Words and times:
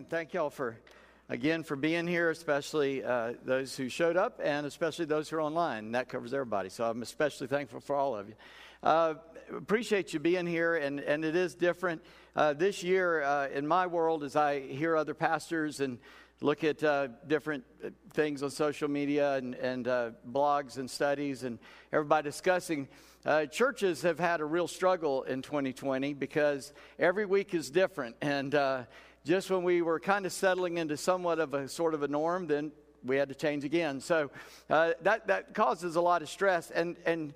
And 0.00 0.08
thank 0.08 0.32
y'all 0.32 0.48
for, 0.48 0.78
again, 1.28 1.62
for 1.62 1.76
being 1.76 2.06
here, 2.06 2.30
especially 2.30 3.04
uh, 3.04 3.34
those 3.44 3.76
who 3.76 3.90
showed 3.90 4.16
up 4.16 4.40
and 4.42 4.64
especially 4.64 5.04
those 5.04 5.28
who 5.28 5.36
are 5.36 5.42
online. 5.42 5.92
That 5.92 6.08
covers 6.08 6.32
everybody. 6.32 6.70
So 6.70 6.84
I'm 6.84 7.02
especially 7.02 7.48
thankful 7.48 7.80
for 7.80 7.96
all 7.96 8.16
of 8.16 8.26
you. 8.26 8.34
Uh, 8.82 9.16
appreciate 9.54 10.14
you 10.14 10.18
being 10.18 10.46
here, 10.46 10.76
and, 10.76 11.00
and 11.00 11.22
it 11.22 11.36
is 11.36 11.54
different. 11.54 12.00
Uh, 12.34 12.54
this 12.54 12.82
year, 12.82 13.22
uh, 13.22 13.48
in 13.48 13.66
my 13.66 13.86
world, 13.86 14.24
as 14.24 14.36
I 14.36 14.60
hear 14.60 14.96
other 14.96 15.12
pastors 15.12 15.80
and 15.80 15.98
look 16.40 16.64
at 16.64 16.82
uh, 16.82 17.08
different 17.26 17.64
things 18.14 18.42
on 18.42 18.50
social 18.50 18.88
media 18.88 19.34
and, 19.34 19.54
and 19.56 19.86
uh, 19.86 20.12
blogs 20.32 20.78
and 20.78 20.90
studies 20.90 21.42
and 21.42 21.58
everybody 21.92 22.26
discussing, 22.26 22.88
uh, 23.26 23.44
churches 23.44 24.00
have 24.00 24.18
had 24.18 24.40
a 24.40 24.44
real 24.46 24.66
struggle 24.66 25.24
in 25.24 25.42
2020 25.42 26.14
because 26.14 26.72
every 26.98 27.26
week 27.26 27.52
is 27.52 27.68
different. 27.68 28.16
And 28.22 28.54
uh, 28.54 28.84
just 29.24 29.50
when 29.50 29.62
we 29.62 29.82
were 29.82 30.00
kind 30.00 30.26
of 30.26 30.32
settling 30.32 30.78
into 30.78 30.96
somewhat 30.96 31.38
of 31.38 31.54
a 31.54 31.68
sort 31.68 31.94
of 31.94 32.02
a 32.02 32.08
norm, 32.08 32.46
then 32.46 32.72
we 33.04 33.16
had 33.16 33.28
to 33.28 33.34
change 33.34 33.64
again. 33.64 34.00
So 34.00 34.30
uh, 34.68 34.92
that, 35.02 35.26
that 35.26 35.54
causes 35.54 35.96
a 35.96 36.00
lot 36.00 36.22
of 36.22 36.28
stress. 36.28 36.70
And, 36.70 36.96
and 37.06 37.34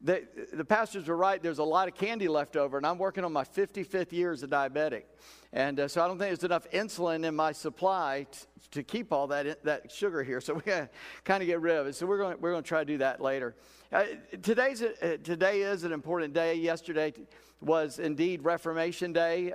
the, 0.00 0.24
the 0.52 0.64
pastors 0.64 1.08
were 1.08 1.16
right. 1.16 1.42
There's 1.42 1.58
a 1.58 1.64
lot 1.64 1.88
of 1.88 1.94
candy 1.94 2.28
left 2.28 2.56
over, 2.56 2.76
and 2.76 2.86
I'm 2.86 2.98
working 2.98 3.24
on 3.24 3.32
my 3.32 3.44
55th 3.44 4.12
year 4.12 4.32
as 4.32 4.42
a 4.42 4.48
diabetic. 4.48 5.04
And 5.52 5.80
uh, 5.80 5.88
so 5.88 6.04
I 6.04 6.08
don't 6.08 6.18
think 6.18 6.28
there's 6.28 6.44
enough 6.44 6.68
insulin 6.70 7.24
in 7.24 7.34
my 7.34 7.52
supply 7.52 8.26
t- 8.30 8.38
to 8.72 8.82
keep 8.82 9.12
all 9.12 9.28
that, 9.28 9.62
that 9.64 9.90
sugar 9.90 10.22
here. 10.22 10.40
So 10.40 10.54
we 10.54 10.62
got 10.62 10.80
to 10.80 10.88
kind 11.24 11.42
of 11.42 11.46
get 11.46 11.60
rid 11.60 11.76
of 11.76 11.86
it. 11.86 11.94
So 11.94 12.06
we're 12.06 12.18
going 12.18 12.36
we're 12.40 12.54
to 12.54 12.62
try 12.62 12.80
to 12.80 12.84
do 12.84 12.98
that 12.98 13.20
later. 13.20 13.54
Uh, 13.92 14.04
today's 14.42 14.82
a, 14.82 15.14
uh, 15.14 15.16
today 15.22 15.62
is 15.62 15.84
an 15.84 15.92
important 15.92 16.34
day. 16.34 16.54
Yesterday 16.56 17.14
was 17.60 17.98
indeed 17.98 18.44
Reformation 18.44 19.12
Day. 19.12 19.52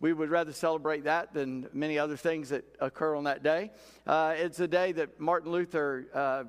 We 0.00 0.12
would 0.12 0.30
rather 0.30 0.52
celebrate 0.52 1.04
that 1.04 1.34
than 1.34 1.68
many 1.72 1.98
other 1.98 2.16
things 2.16 2.50
that 2.50 2.64
occur 2.80 3.16
on 3.16 3.24
that 3.24 3.42
day. 3.42 3.72
Uh, 4.06 4.34
it's 4.36 4.60
a 4.60 4.68
day 4.68 4.92
that 4.92 5.18
Martin 5.18 5.50
Luther 5.50 6.06
uh, 6.14 6.44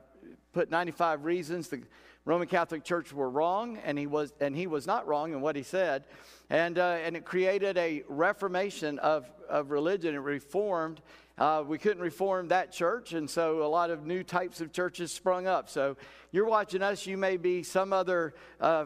put 0.54 0.70
95 0.70 1.26
reasons 1.26 1.68
the 1.68 1.82
Roman 2.26 2.48
Catholic 2.48 2.84
Church 2.84 3.12
were 3.12 3.30
wrong, 3.30 3.80
and 3.84 3.98
he 3.98 4.06
was, 4.06 4.34
and 4.40 4.56
he 4.56 4.68
was 4.68 4.86
not 4.86 5.08
wrong 5.08 5.34
in 5.34 5.42
what 5.42 5.56
he 5.56 5.64
said. 5.64 6.04
And, 6.52 6.78
uh, 6.78 6.98
and 7.04 7.16
it 7.16 7.26
created 7.26 7.76
a 7.78 8.04
reformation 8.08 9.00
of, 9.00 9.26
of 9.50 9.72
religion. 9.72 10.14
It 10.14 10.20
reformed. 10.20 11.02
Uh, 11.40 11.64
we 11.66 11.80
couldn't 11.80 12.04
reform 12.04 12.50
that 12.50 12.72
church, 12.72 13.14
and 13.14 13.28
so 13.28 13.64
a 13.64 13.68
lot 13.68 13.90
of 13.90 14.06
new 14.06 14.22
types 14.22 14.62
of 14.62 14.72
churches 14.72 15.12
sprung 15.12 15.48
up. 15.48 15.70
So 15.70 15.98
you're 16.32 16.46
watching 16.46 16.84
us, 16.84 17.08
you 17.08 17.18
may 17.18 17.38
be 17.38 17.64
some 17.64 17.94
other 17.94 18.36
uh, 18.60 18.86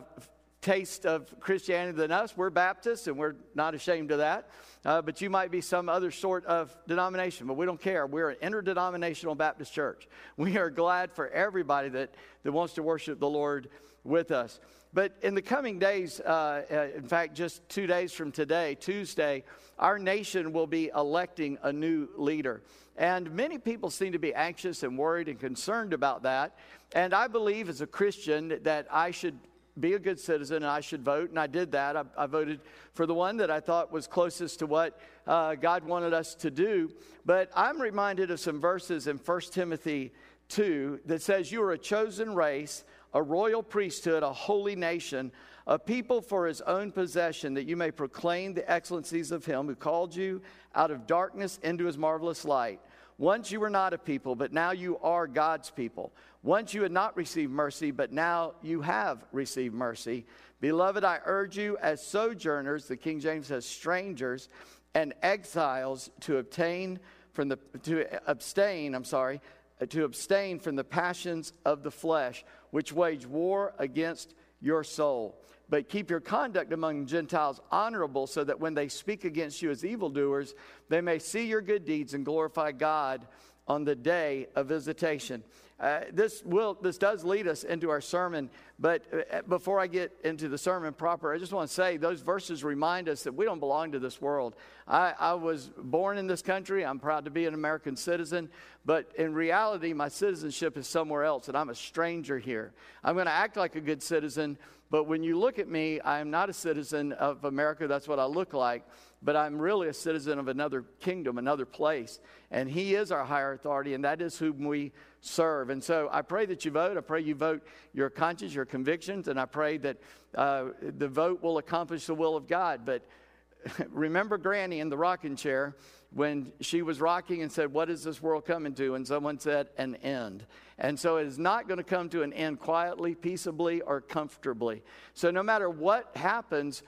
taste 0.64 1.06
of 1.06 1.40
Christianity 1.42 1.98
than 1.98 2.12
us. 2.12 2.36
We're 2.36 2.50
Baptists, 2.50 3.08
and 3.08 3.18
we're 3.18 3.36
not 3.54 3.76
ashamed 3.76 4.12
of 4.12 4.20
that. 4.20 4.50
Uh, 4.86 5.02
but 5.02 5.22
you 5.22 5.30
might 5.30 5.52
be 5.52 5.62
some 5.62 5.90
other 5.90 6.10
sort 6.10 6.46
of 6.46 6.76
denomination, 6.88 7.48
but 7.48 7.56
we 7.56 7.66
don't 7.66 7.80
care. 7.80 8.08
We're 8.08 8.30
an 8.30 8.38
interdenominational 8.42 9.36
Baptist 9.36 9.74
church. 9.74 10.08
We 10.38 10.58
are 10.58 10.70
glad 10.70 11.12
for 11.12 11.30
everybody 11.30 11.90
that, 11.90 12.16
that 12.44 12.52
wants 12.52 12.74
to 12.76 12.84
worship 12.84 13.20
the 13.20 13.30
Lord 13.30 13.70
with 14.04 14.32
us. 14.32 14.60
But 14.94 15.16
in 15.22 15.36
the 15.36 15.42
coming 15.42 15.80
days, 15.80 16.20
uh, 16.20 16.64
uh, 16.72 16.98
in 16.98 17.08
fact, 17.08 17.34
just 17.36 17.68
two 17.68 17.88
days 17.88 18.14
from 18.14 18.32
today, 18.32 18.76
Tuesday, 18.76 19.44
our 19.80 20.00
nation 20.00 20.54
will 20.54 20.68
be 20.68 20.92
electing 20.96 21.58
a 21.64 21.74
new 21.74 22.08
leader. 22.16 22.62
And 22.96 23.32
many 23.32 23.58
people 23.58 23.90
seem 23.90 24.12
to 24.12 24.20
be 24.20 24.34
anxious 24.34 24.84
and 24.84 24.98
worried 24.98 25.28
and 25.28 25.40
concerned 25.40 25.94
about 25.94 26.24
that. 26.24 26.58
And 26.94 27.14
I 27.14 27.28
believe 27.28 27.70
as 27.70 27.82
a 27.82 27.88
Christian 27.88 28.60
that 28.64 28.88
I 28.92 29.12
should 29.12 29.40
be 29.80 29.94
a 29.94 30.00
good 30.00 30.20
citizen 30.20 30.58
and 30.58 30.66
I 30.66 30.82
should 30.82 31.04
vote. 31.04 31.30
And 31.30 31.40
I 31.40 31.48
did 31.48 31.72
that. 31.72 31.98
I, 31.98 32.04
I 32.18 32.26
voted 32.26 32.62
for 32.94 33.06
the 33.06 33.14
one 33.14 33.38
that 33.38 33.50
I 33.50 33.60
thought 33.60 33.92
was 33.92 34.08
closest 34.08 34.60
to 34.60 34.68
what 34.68 35.00
uh, 35.26 35.56
God 35.56 35.84
wanted 35.84 36.14
us 36.14 36.36
to 36.36 36.52
do. 36.52 36.92
But 37.26 37.50
I'm 37.56 37.82
reminded 37.82 38.32
of 38.32 38.40
some 38.40 38.60
verses 38.60 39.08
in 39.08 39.18
1 39.18 39.42
Timothy 39.52 40.12
2 40.50 41.02
that 41.06 41.22
says, 41.22 41.52
You 41.52 41.64
are 41.64 41.72
a 41.72 41.78
chosen 41.78 42.36
race, 42.36 42.84
a 43.14 43.22
royal 43.22 43.64
priesthood, 43.64 44.24
a 44.24 44.34
holy 44.34 44.76
nation, 44.76 45.32
a 45.66 45.80
people 45.80 46.22
for 46.22 46.46
his 46.46 46.62
own 46.62 46.92
possession, 46.92 47.54
that 47.54 47.66
you 47.66 47.78
may 47.78 47.90
proclaim 47.90 48.54
the 48.54 48.70
excellencies 48.70 49.32
of 49.32 49.46
him 49.46 49.68
who 49.68 49.76
called 49.76 50.16
you 50.16 50.42
out 50.76 50.92
of 50.92 51.08
darkness 51.08 51.60
into 51.64 51.86
his 51.86 51.98
marvelous 51.98 52.44
light. 52.46 52.82
Once 53.18 53.52
you 53.52 53.60
were 53.60 53.70
not 53.70 53.94
a 53.94 53.98
people, 53.98 54.36
but 54.36 54.52
now 54.52 54.72
you 54.72 54.98
are 55.00 55.28
God's 55.28 55.70
people. 55.70 56.12
Once 56.42 56.74
you 56.74 56.84
had 56.84 56.92
not 56.92 57.16
received 57.16 57.52
mercy, 57.52 57.92
but 57.92 58.12
now 58.12 58.54
you 58.62 58.82
have 58.82 59.24
received 59.32 59.74
mercy. 59.74 60.26
Beloved, 60.60 61.04
I 61.04 61.20
urge 61.26 61.58
you 61.58 61.78
as 61.78 62.06
sojourners, 62.06 62.88
the 62.88 62.98
King 62.98 63.20
James 63.20 63.48
says 63.48 63.66
strangers, 63.66 64.50
and 64.96 65.14
exiles 65.22 66.10
to 66.22 66.38
obtain 66.38 67.00
from 67.32 67.50
the 67.50 67.58
to 67.84 68.06
abstain, 68.30 68.94
I'm 68.94 69.04
sorry, 69.04 69.42
to 69.90 70.04
abstain 70.04 70.60
from 70.60 70.76
the 70.76 70.84
passions 70.84 71.54
of 71.66 71.84
the 71.84 71.92
flesh, 71.92 72.46
which 72.72 72.94
wage 72.94 73.26
war 73.26 73.74
against 73.80 74.36
your 74.62 74.84
soul. 74.84 75.43
But 75.74 75.90
keep 75.90 76.12
your 76.12 76.20
conduct 76.20 76.72
among 76.72 77.08
Gentiles 77.08 77.60
honorable, 77.72 78.28
so 78.28 78.44
that 78.44 78.60
when 78.60 78.76
they 78.76 78.88
speak 78.88 79.26
against 79.26 79.64
you 79.64 79.72
as 79.72 79.84
evildoers, 79.84 80.54
they 80.88 81.02
may 81.02 81.18
see 81.18 81.48
your 81.48 81.62
good 81.62 81.84
deeds 81.84 82.14
and 82.14 82.24
glorify 82.24 82.74
God 82.74 83.26
on 83.68 83.84
the 83.84 83.96
day 83.96 84.50
of 84.56 84.68
visitation. 84.68 85.44
Uh, 85.80 86.02
this 86.12 86.44
will 86.44 86.76
this 86.76 87.00
does 87.00 87.24
lead 87.24 87.48
us 87.48 87.64
into 87.64 87.90
our 87.90 88.00
sermon 88.00 88.50
but 88.78 89.04
uh, 89.12 89.42
before 89.50 89.80
i 89.80 89.88
get 89.88 90.14
into 90.24 90.48
the 90.48 90.58
sermon 90.58 90.94
proper 90.94 91.34
i 91.34 91.38
just 91.38 91.52
want 91.52 91.68
to 91.68 91.74
say 91.74 91.98
those 91.98 92.22
verses 92.22 92.64
remind 92.64 93.10
us 93.10 93.24
that 93.24 93.34
we 93.34 93.44
don't 93.44 93.60
belong 93.60 93.92
to 93.92 94.00
this 94.00 94.22
world. 94.22 94.56
I, 94.88 95.14
I 95.20 95.34
was 95.34 95.72
born 95.76 96.18
in 96.20 96.28
this 96.28 96.42
country. 96.42 96.86
I'm 96.86 97.00
proud 97.00 97.26
to 97.26 97.32
be 97.32 97.48
an 97.48 97.56
american 97.56 97.98
citizen 97.98 98.50
but 98.86 99.12
in 99.18 99.34
reality 99.34 99.94
my 99.94 100.10
citizenship 100.10 100.78
is 100.78 100.88
somewhere 100.88 101.24
else 101.24 101.48
and 101.48 101.58
i'm 101.58 101.70
a 101.70 101.76
stranger 101.76 102.38
here. 102.38 102.72
I'm 103.04 103.16
going 103.16 103.26
to 103.26 103.32
act 103.32 103.58
like 103.58 103.76
a 103.76 103.82
good 103.82 104.04
citizen 104.04 104.60
but 104.94 105.08
when 105.08 105.24
you 105.24 105.40
look 105.40 105.58
at 105.58 105.68
me 105.68 106.00
i 106.02 106.20
am 106.20 106.30
not 106.30 106.50
a 106.50 106.54
citizen 106.54 107.12
of 107.14 107.44
america 107.46 107.88
that's 107.88 108.08
what 108.08 108.20
i 108.20 108.26
look 108.26 108.54
like 108.54 108.86
but 109.24 109.36
I'm 109.36 109.58
really 109.58 109.88
a 109.88 109.94
citizen 109.94 110.38
of 110.38 110.48
another 110.48 110.84
kingdom, 111.00 111.38
another 111.38 111.66
place. 111.66 112.20
And 112.52 112.70
He 112.70 112.96
is 112.96 113.12
our 113.12 113.24
higher 113.24 113.54
authority, 113.54 113.94
and 113.94 114.04
that 114.04 114.22
is 114.22 114.38
whom 114.38 114.66
we 114.66 114.92
serve. 115.22 115.70
And 115.70 115.82
so 115.82 116.10
I 116.12 116.22
pray 116.22 116.46
that 116.48 116.66
you 116.66 116.72
vote. 116.72 116.98
I 116.98 117.02
pray 117.02 117.22
you 117.22 117.36
vote 117.36 117.66
your 117.94 118.10
conscience, 118.10 118.54
your 118.54 118.66
convictions, 118.66 119.30
and 119.30 119.40
I 119.40 119.46
pray 119.46 119.78
that 119.78 119.98
uh, 120.36 120.66
the 120.82 121.08
vote 121.08 121.42
will 121.42 121.58
accomplish 121.58 122.06
the 122.06 122.16
will 122.16 122.36
of 122.36 122.48
God. 122.48 122.82
But 122.86 123.04
remember 123.90 124.38
Granny 124.38 124.82
in 124.82 124.90
the 124.90 124.98
rocking 124.98 125.36
chair 125.36 125.76
when 126.14 126.52
she 126.62 126.82
was 126.82 127.02
rocking 127.02 127.42
and 127.42 127.52
said, 127.52 127.74
What 127.74 127.90
is 127.90 128.04
this 128.04 128.22
world 128.22 128.46
coming 128.46 128.74
to? 128.76 128.96
And 128.96 129.08
someone 129.08 129.40
said, 129.40 129.70
An 129.78 129.96
end. 129.98 130.46
And 130.78 131.00
so 131.00 131.18
it 131.18 131.28
is 131.28 131.38
not 131.38 131.68
going 131.68 131.78
to 131.78 131.84
come 131.84 132.10
to 132.10 132.24
an 132.24 132.34
end 132.34 132.60
quietly, 132.60 133.16
peaceably, 133.16 133.82
or 133.82 134.02
comfortably. 134.02 134.84
So 135.14 135.32
no 135.32 135.44
matter 135.44 135.70
what 135.70 136.16
happens, 136.16 136.84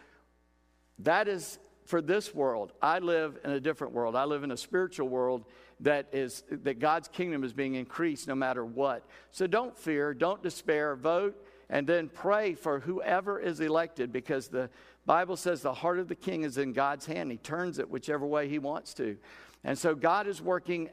that 1.00 1.28
is 1.28 1.60
for 1.86 2.02
this 2.02 2.34
world. 2.34 2.74
I 2.82 3.00
live 3.00 3.38
in 3.44 3.52
a 3.52 3.60
different 3.60 3.94
world. 3.94 4.16
I 4.16 4.26
live 4.26 4.44
in 4.44 4.52
a 4.52 4.58
spiritual 4.58 5.08
world 5.08 5.46
that 5.82 6.08
is 6.14 6.44
that 6.50 6.80
God's 6.80 7.08
kingdom 7.08 7.44
is 7.44 7.54
being 7.54 7.76
increased 7.76 8.28
no 8.28 8.36
matter 8.36 8.66
what. 8.66 9.06
So 9.32 9.46
don't 9.46 9.78
fear, 9.78 10.14
don't 10.14 10.42
despair, 10.42 10.96
vote 10.96 11.45
and 11.70 11.88
then 11.88 12.10
pray 12.10 12.54
for 12.54 12.80
whoever 12.80 13.40
is 13.40 13.60
elected 13.60 14.12
because 14.12 14.48
the 14.48 14.70
Bible 15.06 15.36
says 15.36 15.62
the 15.62 15.74
heart 15.74 16.00
of 16.00 16.08
the 16.08 16.16
king 16.16 16.44
is 16.44 16.58
in 16.58 16.74
God's 16.74 17.06
hand. 17.06 17.32
He 17.32 17.38
turns 17.38 17.80
it 17.80 17.90
whichever 17.90 18.26
way 18.26 18.48
he 18.48 18.60
wants 18.60 18.94
to. 18.96 19.18
And 19.64 19.78
so 19.78 19.96
God 19.96 20.28
is 20.28 20.42
working 20.42 20.90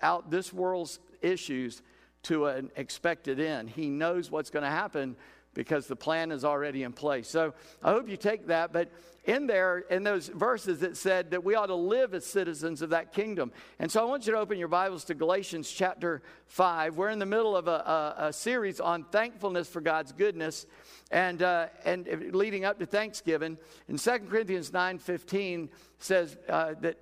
out 0.00 0.30
this 0.30 0.52
world's 0.52 1.00
issues 1.20 1.82
to 2.24 2.46
an 2.46 2.70
expected 2.76 3.40
end. 3.40 3.70
He 3.70 3.88
knows 3.88 4.30
what's 4.30 4.50
going 4.50 4.64
to 4.64 4.70
happen 4.70 5.16
because 5.54 5.86
the 5.86 5.96
plan 5.96 6.32
is 6.32 6.44
already 6.44 6.82
in 6.82 6.92
place. 6.92 7.28
So 7.28 7.54
I 7.82 7.90
hope 7.90 8.08
you 8.08 8.16
take 8.16 8.46
that. 8.46 8.72
But 8.72 8.90
in 9.24 9.46
there, 9.46 9.78
in 9.78 10.02
those 10.02 10.28
verses, 10.28 10.82
it 10.82 10.96
said 10.96 11.30
that 11.30 11.44
we 11.44 11.54
ought 11.54 11.66
to 11.66 11.76
live 11.76 12.12
as 12.12 12.26
citizens 12.26 12.82
of 12.82 12.90
that 12.90 13.12
kingdom. 13.12 13.52
And 13.78 13.90
so 13.90 14.00
I 14.00 14.04
want 14.04 14.26
you 14.26 14.32
to 14.32 14.38
open 14.38 14.58
your 14.58 14.68
Bibles 14.68 15.04
to 15.04 15.14
Galatians 15.14 15.70
chapter 15.70 16.22
5. 16.46 16.96
We're 16.96 17.10
in 17.10 17.20
the 17.20 17.26
middle 17.26 17.56
of 17.56 17.68
a, 17.68 18.14
a, 18.18 18.26
a 18.28 18.32
series 18.32 18.80
on 18.80 19.04
thankfulness 19.04 19.68
for 19.68 19.80
God's 19.80 20.10
goodness 20.10 20.66
and, 21.12 21.40
uh, 21.40 21.66
and 21.84 22.34
leading 22.34 22.64
up 22.64 22.80
to 22.80 22.86
Thanksgiving. 22.86 23.58
And 23.86 23.96
2 23.96 24.10
Corinthians 24.28 24.72
9.15 24.72 25.68
says 25.98 26.36
uh, 26.48 26.74
that 26.80 26.98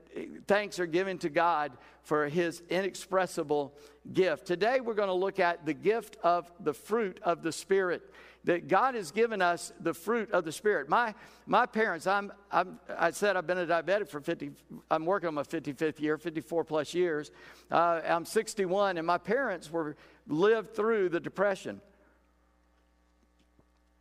thanks 0.46 0.78
are 0.78 0.86
given 0.86 1.16
to 1.18 1.30
God 1.30 1.72
for 2.02 2.28
his 2.28 2.62
inexpressible 2.68 3.72
gift. 4.12 4.46
Today, 4.46 4.80
we're 4.80 4.94
going 4.94 5.08
to 5.08 5.14
look 5.14 5.38
at 5.38 5.64
the 5.64 5.74
gift 5.74 6.18
of 6.22 6.52
the 6.60 6.74
fruit 6.74 7.18
of 7.22 7.42
the 7.42 7.52
Spirit 7.52 8.02
that 8.44 8.68
God 8.68 8.94
has 8.94 9.10
given 9.10 9.42
us 9.42 9.72
the 9.80 9.94
fruit 9.94 10.30
of 10.30 10.44
the 10.44 10.52
Spirit. 10.52 10.88
My, 10.88 11.14
my 11.46 11.66
parents, 11.66 12.06
I'm, 12.10 12.32
I'm, 12.50 12.80
i 12.98 13.10
said 13.10 13.36
I've 13.36 13.46
been 13.46 13.58
a 13.58 13.66
diabetic 13.66 14.08
for 14.08 14.20
50, 14.20 14.50
I'm 14.90 15.06
working 15.06 15.28
on 15.28 15.34
my 15.34 15.42
55th 15.42 16.00
year, 16.00 16.18
54 16.18 16.64
plus 16.64 16.94
years. 16.94 17.30
Uh, 17.70 18.00
I'm 18.06 18.24
61, 18.24 18.98
and 18.98 19.06
my 19.06 19.18
parents 19.18 19.70
were 19.70 19.96
lived 20.26 20.74
through 20.74 21.08
the 21.10 21.20
Depression. 21.20 21.80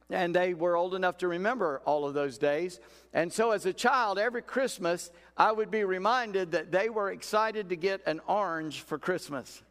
and 0.10 0.36
they 0.36 0.54
were 0.54 0.76
old 0.76 0.96
enough 0.96 1.18
to 1.20 1.28
remember 1.28 1.82
all 1.86 2.06
of 2.06 2.14
those 2.14 2.38
days. 2.38 2.80
And 3.14 3.32
so, 3.32 3.52
as 3.52 3.66
a 3.66 3.74
child, 3.74 4.18
every 4.18 4.42
Christmas, 4.42 5.12
I 5.38 5.52
would 5.52 5.70
be 5.70 5.84
reminded 5.84 6.52
that 6.52 6.72
they 6.72 6.90
were 6.90 7.12
excited 7.12 7.70
to 7.70 7.76
get 7.76 8.02
an 8.08 8.20
orange 8.28 8.82
for 8.82 8.98
Christmas. 8.98 9.62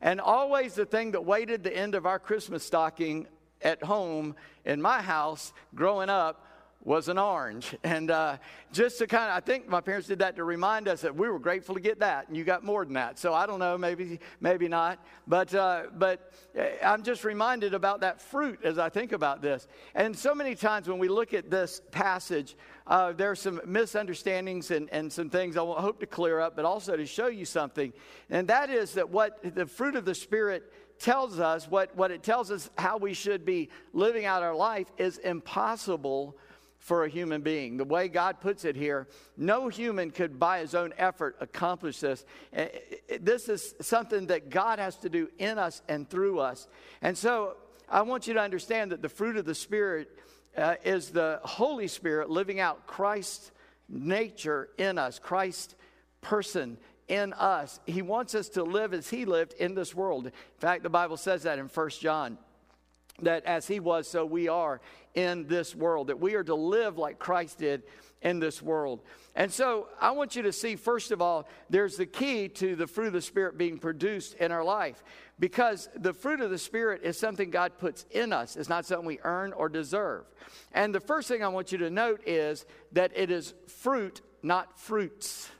And 0.00 0.20
always 0.20 0.74
the 0.74 0.86
thing 0.86 1.12
that 1.12 1.24
waited 1.24 1.62
the 1.62 1.76
end 1.76 1.94
of 1.94 2.06
our 2.06 2.18
Christmas 2.18 2.64
stocking 2.64 3.26
at 3.60 3.82
home 3.82 4.34
in 4.64 4.82
my 4.82 5.00
house 5.00 5.52
growing 5.74 6.10
up 6.10 6.44
was 6.84 7.08
an 7.08 7.18
orange. 7.18 7.76
And 7.84 8.10
uh, 8.10 8.38
just 8.72 8.98
to 8.98 9.06
kind 9.06 9.30
of, 9.30 9.36
I 9.36 9.40
think 9.40 9.68
my 9.68 9.80
parents 9.80 10.08
did 10.08 10.20
that 10.20 10.36
to 10.36 10.44
remind 10.44 10.88
us 10.88 11.02
that 11.02 11.14
we 11.14 11.28
were 11.28 11.38
grateful 11.38 11.74
to 11.74 11.80
get 11.80 11.98
that, 12.00 12.28
and 12.28 12.36
you 12.36 12.42
got 12.44 12.64
more 12.64 12.84
than 12.84 12.94
that. 12.94 13.18
So 13.18 13.34
I 13.34 13.44
don't 13.44 13.58
know, 13.58 13.76
maybe, 13.76 14.18
maybe 14.40 14.66
not. 14.66 15.04
But, 15.26 15.54
uh, 15.54 15.84
but 15.94 16.32
uh, 16.58 16.62
I'm 16.82 17.02
just 17.02 17.24
reminded 17.24 17.74
about 17.74 18.00
that 18.00 18.22
fruit 18.22 18.60
as 18.64 18.78
I 18.78 18.88
think 18.88 19.12
about 19.12 19.42
this. 19.42 19.66
And 19.94 20.16
so 20.16 20.34
many 20.34 20.54
times 20.54 20.88
when 20.88 20.98
we 20.98 21.08
look 21.08 21.34
at 21.34 21.50
this 21.50 21.82
passage, 21.90 22.56
uh, 22.86 23.12
there 23.12 23.30
are 23.30 23.36
some 23.36 23.60
misunderstandings 23.66 24.70
and, 24.70 24.88
and 24.90 25.12
some 25.12 25.28
things 25.28 25.56
I 25.56 25.60
hope 25.60 26.00
to 26.00 26.06
clear 26.06 26.40
up, 26.40 26.56
but 26.56 26.64
also 26.64 26.96
to 26.96 27.04
show 27.04 27.26
you 27.26 27.44
something. 27.44 27.92
And 28.30 28.48
that 28.48 28.70
is 28.70 28.94
that 28.94 29.10
what 29.10 29.54
the 29.54 29.66
fruit 29.66 29.96
of 29.96 30.04
the 30.04 30.14
Spirit 30.14 30.72
tells 30.98 31.40
us, 31.40 31.68
what, 31.68 31.94
what 31.96 32.10
it 32.10 32.22
tells 32.22 32.50
us 32.50 32.70
how 32.78 32.96
we 32.96 33.12
should 33.12 33.44
be 33.44 33.68
living 33.92 34.24
out 34.24 34.42
our 34.42 34.54
life, 34.54 34.86
is 34.96 35.18
impossible 35.18 36.36
for 36.82 37.04
a 37.04 37.08
human 37.08 37.42
being. 37.42 37.76
The 37.76 37.84
way 37.84 38.08
God 38.08 38.40
puts 38.40 38.64
it 38.64 38.74
here, 38.74 39.06
no 39.36 39.68
human 39.68 40.10
could 40.10 40.40
by 40.40 40.58
his 40.58 40.74
own 40.74 40.92
effort 40.98 41.36
accomplish 41.38 42.00
this. 42.00 42.24
Eh, 42.52 42.66
eh, 43.08 43.18
this 43.20 43.48
is 43.48 43.76
something 43.80 44.26
that 44.26 44.50
God 44.50 44.80
has 44.80 44.96
to 44.96 45.08
do 45.08 45.28
in 45.38 45.58
us 45.58 45.80
and 45.88 46.10
through 46.10 46.40
us. 46.40 46.66
And 47.00 47.16
so 47.16 47.54
I 47.88 48.02
want 48.02 48.26
you 48.26 48.34
to 48.34 48.40
understand 48.40 48.90
that 48.90 49.00
the 49.00 49.08
fruit 49.08 49.36
of 49.36 49.44
the 49.44 49.54
Spirit 49.54 50.18
uh, 50.56 50.74
is 50.84 51.10
the 51.10 51.38
Holy 51.44 51.86
Spirit 51.86 52.30
living 52.30 52.58
out 52.58 52.88
Christ's 52.88 53.52
nature 53.88 54.68
in 54.76 54.98
us, 54.98 55.20
Christ's 55.20 55.76
person 56.20 56.78
in 57.06 57.32
us. 57.34 57.78
He 57.86 58.02
wants 58.02 58.34
us 58.34 58.48
to 58.50 58.64
live 58.64 58.92
as 58.92 59.08
he 59.08 59.24
lived 59.24 59.52
in 59.52 59.76
this 59.76 59.94
world. 59.94 60.26
In 60.26 60.32
fact, 60.58 60.82
the 60.82 60.90
Bible 60.90 61.16
says 61.16 61.44
that 61.44 61.60
in 61.60 61.68
First 61.68 62.00
John 62.00 62.38
that 63.22 63.44
as 63.44 63.66
he 63.66 63.80
was, 63.80 64.08
so 64.08 64.24
we 64.24 64.48
are 64.48 64.80
in 65.14 65.46
this 65.46 65.74
world, 65.74 66.08
that 66.08 66.20
we 66.20 66.34
are 66.34 66.44
to 66.44 66.54
live 66.54 66.98
like 66.98 67.18
Christ 67.18 67.58
did 67.58 67.82
in 68.22 68.38
this 68.38 68.62
world. 68.62 69.00
And 69.34 69.52
so 69.52 69.88
I 70.00 70.12
want 70.12 70.36
you 70.36 70.42
to 70.42 70.52
see, 70.52 70.76
first 70.76 71.10
of 71.10 71.20
all, 71.20 71.48
there's 71.70 71.96
the 71.96 72.06
key 72.06 72.48
to 72.48 72.76
the 72.76 72.86
fruit 72.86 73.08
of 73.08 73.12
the 73.12 73.22
Spirit 73.22 73.58
being 73.58 73.78
produced 73.78 74.34
in 74.34 74.52
our 74.52 74.64
life. 74.64 75.02
Because 75.38 75.88
the 75.96 76.12
fruit 76.12 76.40
of 76.40 76.50
the 76.50 76.58
Spirit 76.58 77.02
is 77.02 77.18
something 77.18 77.50
God 77.50 77.78
puts 77.78 78.06
in 78.10 78.32
us, 78.32 78.56
it's 78.56 78.68
not 78.68 78.86
something 78.86 79.06
we 79.06 79.18
earn 79.24 79.52
or 79.52 79.68
deserve. 79.68 80.24
And 80.72 80.94
the 80.94 81.00
first 81.00 81.28
thing 81.28 81.42
I 81.42 81.48
want 81.48 81.72
you 81.72 81.78
to 81.78 81.90
note 81.90 82.22
is 82.26 82.64
that 82.92 83.12
it 83.14 83.30
is 83.30 83.54
fruit, 83.66 84.20
not 84.42 84.78
fruits. 84.78 85.50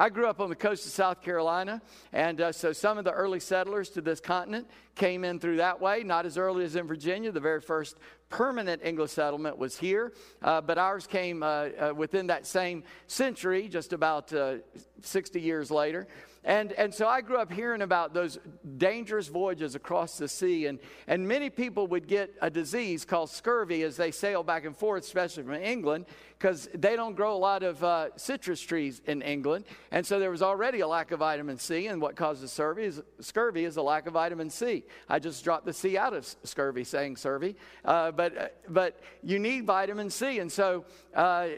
I 0.00 0.10
grew 0.10 0.28
up 0.28 0.38
on 0.38 0.48
the 0.48 0.54
coast 0.54 0.86
of 0.86 0.92
South 0.92 1.22
Carolina, 1.22 1.82
and 2.12 2.40
uh, 2.40 2.52
so 2.52 2.72
some 2.72 2.98
of 2.98 3.04
the 3.04 3.10
early 3.10 3.40
settlers 3.40 3.88
to 3.90 4.00
this 4.00 4.20
continent 4.20 4.70
came 4.94 5.24
in 5.24 5.40
through 5.40 5.56
that 5.56 5.80
way, 5.80 6.04
not 6.04 6.24
as 6.24 6.38
early 6.38 6.64
as 6.64 6.76
in 6.76 6.86
Virginia. 6.86 7.32
The 7.32 7.40
very 7.40 7.60
first 7.60 7.96
permanent 8.28 8.80
English 8.84 9.10
settlement 9.10 9.58
was 9.58 9.76
here, 9.76 10.12
uh, 10.40 10.60
but 10.60 10.78
ours 10.78 11.08
came 11.08 11.42
uh, 11.42 11.46
uh 11.46 11.92
within 11.96 12.28
that 12.28 12.46
same 12.46 12.84
century, 13.08 13.68
just 13.68 13.92
about 13.92 14.32
uh, 14.32 14.58
60 15.02 15.40
years 15.40 15.68
later. 15.68 16.06
And, 16.48 16.72
and 16.72 16.94
so 16.94 17.06
I 17.06 17.20
grew 17.20 17.36
up 17.36 17.52
hearing 17.52 17.82
about 17.82 18.14
those 18.14 18.38
dangerous 18.78 19.28
voyages 19.28 19.74
across 19.74 20.16
the 20.16 20.28
sea. 20.28 20.64
And, 20.64 20.78
and 21.06 21.28
many 21.28 21.50
people 21.50 21.86
would 21.88 22.08
get 22.08 22.34
a 22.40 22.48
disease 22.48 23.04
called 23.04 23.28
scurvy 23.28 23.82
as 23.82 23.98
they 23.98 24.10
sail 24.10 24.42
back 24.42 24.64
and 24.64 24.74
forth, 24.74 25.04
especially 25.04 25.42
from 25.42 25.56
England, 25.56 26.06
because 26.38 26.66
they 26.72 26.96
don't 26.96 27.14
grow 27.14 27.36
a 27.36 27.36
lot 27.36 27.62
of 27.62 27.84
uh, 27.84 28.16
citrus 28.16 28.62
trees 28.62 29.02
in 29.04 29.20
England. 29.20 29.66
And 29.90 30.06
so 30.06 30.18
there 30.18 30.30
was 30.30 30.40
already 30.40 30.80
a 30.80 30.88
lack 30.88 31.10
of 31.10 31.18
vitamin 31.18 31.58
C. 31.58 31.88
And 31.88 32.00
what 32.00 32.16
causes 32.16 32.50
scurvy 32.50 32.84
is, 32.84 33.02
scurvy 33.20 33.66
is 33.66 33.76
a 33.76 33.82
lack 33.82 34.06
of 34.06 34.14
vitamin 34.14 34.48
C. 34.48 34.84
I 35.06 35.18
just 35.18 35.44
dropped 35.44 35.66
the 35.66 35.74
C 35.74 35.98
out 35.98 36.14
of 36.14 36.24
scurvy, 36.44 36.84
saying 36.84 37.16
scurvy. 37.16 37.56
Uh, 37.84 38.10
but, 38.10 38.38
uh, 38.38 38.48
but 38.70 39.00
you 39.22 39.38
need 39.38 39.66
vitamin 39.66 40.08
C. 40.08 40.38
And 40.38 40.50
so 40.50 40.86
uh, 41.14 41.48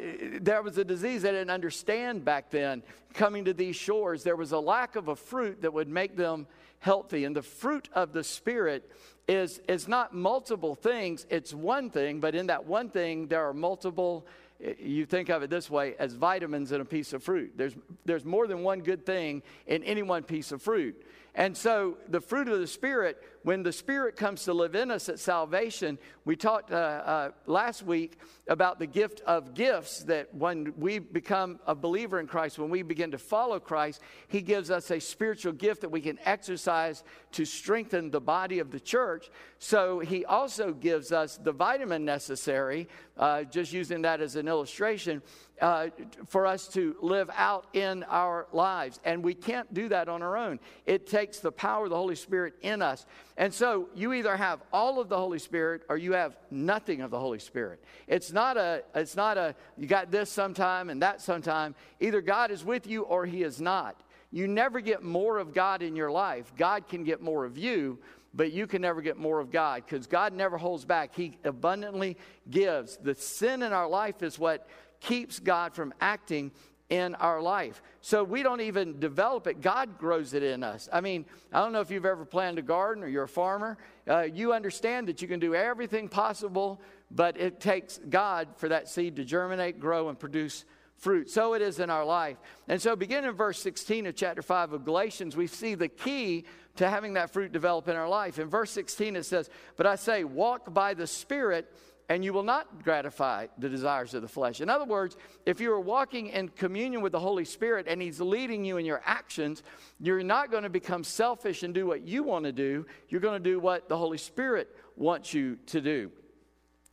there 0.41 0.63
was 0.63 0.79
a 0.79 0.85
disease 0.85 1.23
they 1.23 1.31
didn't 1.31 1.51
understand 1.51 2.25
back 2.25 2.51
then 2.51 2.83
coming 3.15 3.45
to 3.45 3.53
these 3.53 3.77
shores, 3.77 4.23
there 4.23 4.37
was 4.37 4.53
a 4.53 4.59
lack 4.59 4.80
of 4.97 5.09
a 5.09 5.17
fruit 5.17 5.62
that 5.62 5.73
would 5.73 5.88
make 5.88 6.17
them 6.17 6.47
healthy. 6.81 7.25
And 7.25 7.37
the 7.37 7.43
fruit 7.43 7.88
of 7.93 8.12
the 8.12 8.25
Spirit 8.25 8.91
is, 9.29 9.61
is 9.69 9.87
not 9.87 10.15
multiple 10.15 10.75
things, 10.75 11.27
it's 11.31 11.55
one 11.55 11.91
thing, 11.91 12.21
but 12.21 12.35
in 12.35 12.49
that 12.49 12.67
one 12.67 12.88
thing, 12.91 13.29
there 13.29 13.49
are 13.49 13.55
multiple. 13.55 14.27
Eh, 14.62 14.75
you 14.79 15.06
think 15.06 15.29
of 15.29 15.43
it 15.43 15.50
this 15.50 15.71
way 15.71 15.94
as 15.99 16.15
vitamins 16.15 16.73
in 16.73 16.81
a 16.81 16.85
piece 16.85 17.12
of 17.12 17.23
fruit. 17.23 17.53
There's, 17.56 17.77
there's 18.05 18.25
more 18.25 18.47
than 18.47 18.62
one 18.62 18.81
good 18.81 19.06
thing 19.06 19.43
in 19.67 19.85
any 19.85 20.03
one 20.03 20.25
piece 20.25 20.50
of 20.53 20.62
fruit. 20.62 21.00
And 21.35 21.56
so, 21.56 21.97
the 22.09 22.21
fruit 22.21 22.49
of 22.49 22.59
the 22.59 22.67
Spirit, 22.67 23.23
when 23.43 23.62
the 23.62 23.73
Spirit 23.73 24.17
comes 24.17 24.44
to 24.44 24.53
live 24.53 24.75
in 24.75 24.91
us 24.91 25.09
at 25.09 25.21
salvation, 25.21 25.97
we 26.25 26.35
talked 26.35 26.73
uh, 26.73 26.75
uh, 26.75 27.31
last 27.47 27.85
week 27.85 28.19
about 28.49 28.81
the 28.81 28.87
gift 28.87 29.21
of 29.27 29.55
gifts 29.55 30.00
that 30.05 30.35
when 30.35 30.75
we 30.77 30.99
become 30.99 31.61
a 31.69 31.75
believer 31.75 32.19
in 32.19 32.27
Christ, 32.27 32.59
when 32.59 32.69
we 32.69 32.82
begin 32.82 33.12
to 33.12 33.19
follow 33.19 33.61
Christ, 33.61 34.00
He 34.27 34.43
gives 34.43 34.73
us 34.73 34.91
a 34.91 34.99
spiritual 34.99 35.53
gift 35.53 35.82
that 35.82 35.91
we 35.91 36.00
can 36.00 36.19
exercise 36.25 37.05
to 37.33 37.44
strengthen 37.44 38.11
the 38.11 38.21
body 38.21 38.59
of 38.59 38.73
the 38.73 38.81
church. 38.81 39.31
So, 39.61 40.00
He 40.00 40.25
also 40.25 40.73
gives 40.73 41.12
us 41.12 41.37
the 41.37 41.53
vitamin 41.53 42.05
necessary, 42.05 42.88
uh, 43.17 43.44
just 43.44 43.73
using 43.73 44.03
that 44.03 44.21
as 44.21 44.35
an 44.35 44.49
illustration, 44.49 45.23
uh, 45.61 45.89
for 46.27 46.47
us 46.47 46.67
to 46.69 46.97
live 47.01 47.31
out 47.35 47.67
in 47.73 48.03
our 48.05 48.47
lives. 48.53 49.01
And 49.05 49.23
we 49.23 49.35
can't 49.35 49.73
do 49.75 49.89
that 49.89 50.09
on 50.09 50.23
our 50.23 50.37
own. 50.37 50.59
It 50.87 51.07
takes 51.07 51.39
the 51.39 51.53
power 51.53 51.85
of 51.85 51.91
the 51.91 51.97
Holy 51.97 52.15
Spirit 52.15 52.55
in 52.62 52.83
us. 52.83 53.07
And 53.37 53.53
so 53.53 53.89
you 53.95 54.12
either 54.12 54.37
have 54.37 54.61
all 54.73 55.01
of 55.01 55.09
the 55.09 55.17
Holy 55.17 55.39
Spirit 55.39 55.83
or 55.89 55.97
you 55.97 56.12
have 56.12 56.37
nothing 56.51 57.01
of 57.01 57.11
the 57.11 57.19
Holy 57.19 57.39
Spirit. 57.39 57.83
It's 58.07 58.33
not 58.33 58.57
a, 58.57 58.83
it's 58.95 59.17
not 59.17 59.37
a, 59.37 59.55
you 59.77 59.87
got 59.87 60.11
this 60.11 60.31
sometime 60.31 60.91
and 60.91 61.03
that 61.03 61.21
sometime. 61.21 61.75
Either 62.01 62.21
God 62.21 62.51
is 62.51 62.65
with 62.65 62.87
you 62.87 63.03
or 63.03 63.27
He 63.27 63.43
is 63.43 63.61
not. 63.61 64.01
You 64.33 64.47
never 64.47 64.81
get 64.81 65.03
more 65.03 65.39
of 65.39 65.53
God 65.53 65.83
in 65.83 65.97
your 65.97 66.11
life. 66.11 66.53
God 66.57 66.89
can 66.89 67.03
get 67.03 67.21
more 67.21 67.45
of 67.45 67.59
you, 67.59 67.99
but 68.33 68.53
you 68.53 68.67
can 68.67 68.83
never 68.83 69.03
get 69.03 69.17
more 69.17 69.41
of 69.41 69.51
God 69.51 69.83
because 69.85 70.07
God 70.07 70.33
never 70.33 70.57
holds 70.57 70.85
back. 70.85 71.15
He 71.15 71.37
abundantly 71.45 72.17
gives. 72.49 72.97
The 72.97 73.15
sin 73.15 73.62
in 73.62 73.73
our 73.73 73.89
life 73.89 74.23
is 74.23 74.39
what 74.39 74.69
keeps 75.00 75.38
God 75.38 75.75
from 75.75 75.93
acting 76.00 76.52
in 76.91 77.14
our 77.14 77.41
life. 77.41 77.82
So 78.00 78.25
we 78.25 78.43
don't 78.43 78.61
even 78.61 78.99
develop 78.99 79.47
it, 79.47 79.61
God 79.61 79.97
grows 79.97 80.35
it 80.35 80.42
in 80.42 80.62
us. 80.62 80.88
I 80.92 81.00
mean, 81.00 81.25
I 81.52 81.61
don't 81.61 81.73
know 81.73 81.80
if 81.80 81.90
you've 81.90 82.04
ever 82.04 82.25
planted 82.25 82.64
a 82.64 82.66
garden 82.66 83.04
or 83.04 83.07
you're 83.07 83.25
a 83.25 83.28
farmer. 83.28 83.78
Uh, 84.09 84.23
you 84.23 84.52
understand 84.52 85.07
that 85.09 85.23
you 85.23 85.28
can 85.28 85.38
do 85.38 85.54
everything 85.54 86.09
possible, 86.09 86.80
but 87.11 87.40
it 87.40 87.61
takes 87.61 87.99
God 88.09 88.49
for 88.57 88.69
that 88.69 88.88
seed 88.88 89.16
to 89.16 89.25
germinate, 89.25 89.78
grow, 89.78 90.09
and 90.09 90.19
produce 90.19 90.64
fruit. 90.97 91.30
So 91.30 91.54
it 91.54 91.62
is 91.62 91.78
in 91.78 91.90
our 91.90 92.04
life. 92.04 92.37
And 92.69 92.80
so, 92.83 92.95
beginning 92.95 93.30
in 93.30 93.37
verse 93.37 93.59
16 93.61 94.07
of 94.07 94.16
chapter 94.16 94.42
5 94.42 94.73
of 94.73 94.85
Galatians, 94.85 95.37
we 95.37 95.47
see 95.47 95.75
the 95.75 95.88
key 95.88 96.45
to 96.76 96.88
having 96.88 97.14
that 97.14 97.30
fruit 97.30 97.52
develop 97.52 97.88
in 97.88 97.97
our 97.97 98.09
life. 98.09 98.38
In 98.38 98.49
verse 98.49 98.71
16, 98.71 99.16
it 99.16 99.25
says, 99.25 99.49
But 99.76 99.87
I 99.87 99.97
say, 99.97 100.25
walk 100.25 100.73
by 100.73 100.95
the 100.95 101.07
Spirit 101.07 101.73
and 102.11 102.25
you 102.25 102.33
will 102.33 102.43
not 102.43 102.83
gratify 102.83 103.47
the 103.57 103.69
desires 103.69 104.14
of 104.14 104.23
the 104.23 104.29
flesh. 104.29 104.61
In 104.61 104.69
other 104.69 104.85
words, 104.85 105.17
if 105.47 105.61
you 105.61 105.73
are 105.73 105.81
walking 105.81 106.26
in 106.26 106.49
communion 106.49 107.02
with 107.02 107.12
the 107.12 107.21
Holy 107.21 107.45
Spirit 107.45 107.87
and 107.88 108.02
He's 108.02 108.21
leading 108.21 108.64
you 108.64 108.79
in 108.79 108.85
your 108.85 109.00
actions, 109.07 109.62
you're 110.00 110.25
not 110.25 110.50
going 110.50 110.64
to 110.64 110.69
become 110.69 111.05
selfish 111.05 111.62
and 111.62 111.73
do 111.73 111.87
what 111.87 112.02
you 112.02 112.25
want 112.25 112.47
to 112.47 112.52
do. 112.52 112.85
You're 113.09 113.21
going 113.21 113.40
to 113.40 113.50
do 113.50 113.61
what 113.61 113.88
the 113.88 113.97
Holy 113.97 114.19
Spirit 114.19 114.76
wants 114.97 115.33
you 115.33 115.57
to 115.67 115.81
do. 115.81 116.11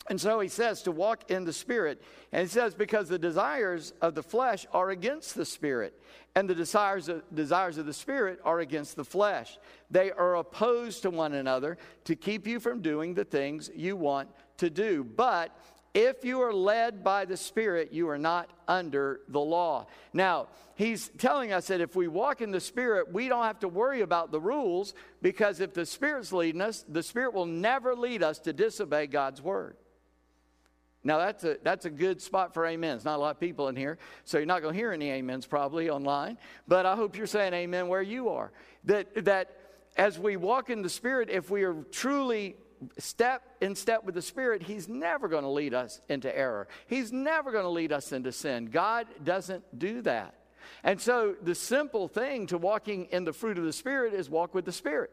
And 0.10 0.22
so 0.22 0.40
he 0.40 0.48
says 0.48 0.84
to 0.84 0.92
walk 0.92 1.30
in 1.32 1.44
the 1.44 1.52
Spirit. 1.52 2.02
And 2.32 2.44
he 2.44 2.48
says, 2.48 2.76
because 2.76 3.10
the 3.10 3.20
desires 3.20 3.94
of 4.02 4.16
the 4.16 4.24
flesh 4.24 4.66
are 4.72 4.92
against 4.92 5.36
the 5.36 5.46
Spirit, 5.46 6.00
and 6.36 6.48
the 6.48 6.56
desires 6.56 7.10
of, 7.10 7.24
desires 7.34 7.78
of 7.78 7.88
the 7.88 7.94
Spirit 7.94 8.40
are 8.46 8.60
against 8.60 8.96
the 8.96 9.04
flesh. 9.04 9.58
They 9.90 10.12
are 10.12 10.36
opposed 10.36 11.02
to 11.02 11.10
one 11.10 11.34
another 11.34 11.78
to 12.06 12.16
keep 12.16 12.48
you 12.48 12.60
from 12.60 12.82
doing 12.82 13.16
the 13.16 13.26
things 13.26 13.70
you 13.76 13.96
want 13.96 14.30
to 14.58 14.70
do. 14.70 15.04
But 15.04 15.56
if 15.94 16.24
you 16.24 16.42
are 16.42 16.54
led 16.54 17.04
by 17.04 17.26
the 17.26 17.38
Spirit, 17.38 17.92
you 17.92 18.08
are 18.10 18.20
not 18.20 18.52
under 18.68 19.22
the 19.30 19.40
law. 19.40 19.88
Now, 20.14 20.48
he's 20.76 21.10
telling 21.18 21.52
us 21.52 21.68
that 21.68 21.82
if 21.82 21.96
we 21.96 22.08
walk 22.08 22.42
in 22.42 22.52
the 22.52 22.60
Spirit, 22.60 23.12
we 23.12 23.28
don't 23.28 23.46
have 23.46 23.60
to 23.62 23.68
worry 23.68 24.02
about 24.02 24.32
the 24.32 24.40
rules 24.40 24.94
because 25.24 25.60
if 25.60 25.74
the 25.74 25.86
Spirit's 25.88 26.32
leading 26.32 26.62
us, 26.62 26.86
the 26.88 27.02
Spirit 27.02 27.34
will 27.34 27.48
never 27.48 27.96
lead 27.96 28.22
us 28.22 28.38
to 28.40 28.54
disobey 28.54 29.08
God's 29.08 29.42
word. 29.42 29.76
Now, 31.04 31.20
that's 31.20 31.44
a, 31.44 31.58
that's 31.64 31.86
a 31.86 31.90
good 31.90 32.22
spot 32.22 32.54
for 32.54 32.68
amens. 32.68 33.06
Not 33.06 33.16
a 33.16 33.22
lot 33.22 33.32
of 33.32 33.40
people 33.40 33.70
in 33.70 33.76
here, 33.76 33.98
so 34.24 34.38
you're 34.38 34.46
not 34.46 34.62
going 34.62 34.74
to 34.74 34.80
hear 34.80 34.92
any 34.92 35.12
amens 35.12 35.48
probably 35.48 35.90
online. 35.90 36.38
But 36.68 36.86
I 36.86 36.96
hope 36.96 37.18
you're 37.18 37.28
saying 37.28 37.54
amen 37.54 37.88
where 37.88 38.02
you 38.02 38.30
are. 38.30 38.52
That, 38.84 39.26
that 39.26 39.58
as 39.96 40.20
we 40.20 40.38
walk 40.38 40.70
in 40.70 40.82
the 40.82 40.90
Spirit, 40.90 41.30
if 41.30 41.50
we 41.50 41.64
are 41.64 41.76
truly 41.92 42.56
step 42.98 43.44
in 43.62 43.76
step 43.76 44.04
with 44.04 44.16
the 44.16 44.22
Spirit, 44.22 44.64
He's 44.64 44.88
never 44.88 45.28
going 45.28 45.44
to 45.44 45.50
lead 45.50 45.74
us 45.74 46.02
into 46.10 46.36
error. 46.36 46.68
He's 46.88 47.12
never 47.12 47.52
going 47.52 47.64
to 47.64 47.70
lead 47.70 47.92
us 47.92 48.12
into 48.12 48.32
sin. 48.32 48.66
God 48.66 49.08
doesn't 49.24 49.64
do 49.78 50.02
that. 50.04 50.36
And 50.84 51.00
so, 51.00 51.36
the 51.42 51.56
simple 51.56 52.08
thing 52.08 52.48
to 52.48 52.58
walking 52.58 53.06
in 53.12 53.24
the 53.24 53.34
fruit 53.34 53.58
of 53.58 53.64
the 53.64 53.74
Spirit 53.74 54.14
is 54.14 54.30
walk 54.30 54.54
with 54.54 54.66
the 54.66 54.72
Spirit. 54.72 55.12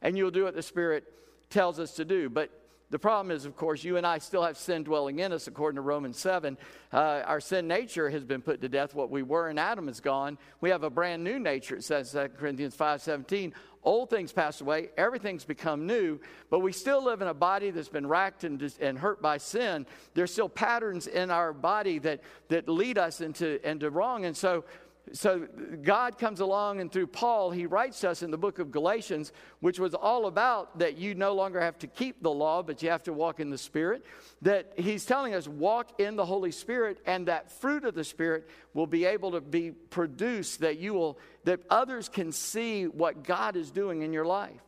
And 0.00 0.16
you'll 0.16 0.30
do 0.30 0.44
what 0.44 0.54
the 0.54 0.62
Spirit 0.62 1.04
tells 1.50 1.78
us 1.78 1.92
to 1.94 2.04
do. 2.04 2.28
But 2.28 2.50
the 2.92 2.98
problem 2.98 3.34
is, 3.34 3.46
of 3.46 3.56
course, 3.56 3.82
you 3.82 3.96
and 3.96 4.06
I 4.06 4.18
still 4.18 4.42
have 4.42 4.58
sin 4.58 4.84
dwelling 4.84 5.20
in 5.20 5.32
us, 5.32 5.46
according 5.46 5.76
to 5.76 5.80
Romans 5.80 6.18
7. 6.18 6.58
Uh, 6.92 7.22
our 7.24 7.40
sin 7.40 7.66
nature 7.66 8.10
has 8.10 8.22
been 8.22 8.42
put 8.42 8.60
to 8.60 8.68
death. 8.68 8.94
What 8.94 9.10
we 9.10 9.22
were 9.22 9.48
in 9.48 9.56
Adam 9.56 9.88
is 9.88 10.00
gone. 10.00 10.36
We 10.60 10.68
have 10.68 10.82
a 10.82 10.90
brand 10.90 11.24
new 11.24 11.38
nature, 11.38 11.76
it 11.76 11.84
says 11.84 12.12
2 12.12 12.32
Corinthians 12.38 12.74
5 12.74 13.00
17. 13.00 13.54
Old 13.84 14.10
things 14.10 14.32
pass 14.32 14.60
away, 14.60 14.90
everything's 14.96 15.44
become 15.44 15.86
new, 15.86 16.20
but 16.50 16.60
we 16.60 16.70
still 16.70 17.02
live 17.02 17.20
in 17.20 17.26
a 17.26 17.34
body 17.34 17.70
that's 17.70 17.88
been 17.88 18.06
racked 18.06 18.44
and, 18.44 18.72
and 18.80 18.96
hurt 18.96 19.20
by 19.20 19.38
sin. 19.38 19.86
There's 20.14 20.32
still 20.32 20.48
patterns 20.48 21.08
in 21.08 21.32
our 21.32 21.52
body 21.52 21.98
that, 21.98 22.20
that 22.48 22.68
lead 22.68 22.96
us 22.96 23.20
into, 23.20 23.66
into 23.68 23.90
wrong. 23.90 24.24
And 24.24 24.36
so 24.36 24.64
so 25.12 25.48
God 25.82 26.16
comes 26.16 26.40
along, 26.40 26.80
and 26.80 26.90
through 26.90 27.08
Paul, 27.08 27.50
he 27.50 27.66
writes 27.66 28.00
to 28.00 28.10
us 28.10 28.22
in 28.22 28.30
the 28.30 28.38
book 28.38 28.60
of 28.60 28.70
Galatians, 28.70 29.32
which 29.60 29.80
was 29.80 29.94
all 29.94 30.26
about 30.26 30.78
that 30.78 30.96
you 30.96 31.14
no 31.14 31.34
longer 31.34 31.60
have 31.60 31.78
to 31.80 31.86
keep 31.88 32.22
the 32.22 32.30
law, 32.30 32.62
but 32.62 32.82
you 32.82 32.90
have 32.90 33.02
to 33.04 33.12
walk 33.12 33.40
in 33.40 33.50
the 33.50 33.58
Spirit. 33.58 34.04
That 34.42 34.72
he's 34.76 35.04
telling 35.04 35.34
us, 35.34 35.48
walk 35.48 36.00
in 36.00 36.16
the 36.16 36.24
Holy 36.24 36.52
Spirit, 36.52 36.98
and 37.04 37.26
that 37.26 37.50
fruit 37.50 37.84
of 37.84 37.94
the 37.94 38.04
Spirit 38.04 38.48
will 38.74 38.86
be 38.86 39.04
able 39.04 39.32
to 39.32 39.40
be 39.40 39.72
produced, 39.72 40.60
that 40.60 40.78
you 40.78 40.94
will, 40.94 41.18
that 41.44 41.60
others 41.68 42.08
can 42.08 42.30
see 42.30 42.86
what 42.86 43.24
God 43.24 43.56
is 43.56 43.70
doing 43.70 44.02
in 44.02 44.12
your 44.12 44.24
life. 44.24 44.60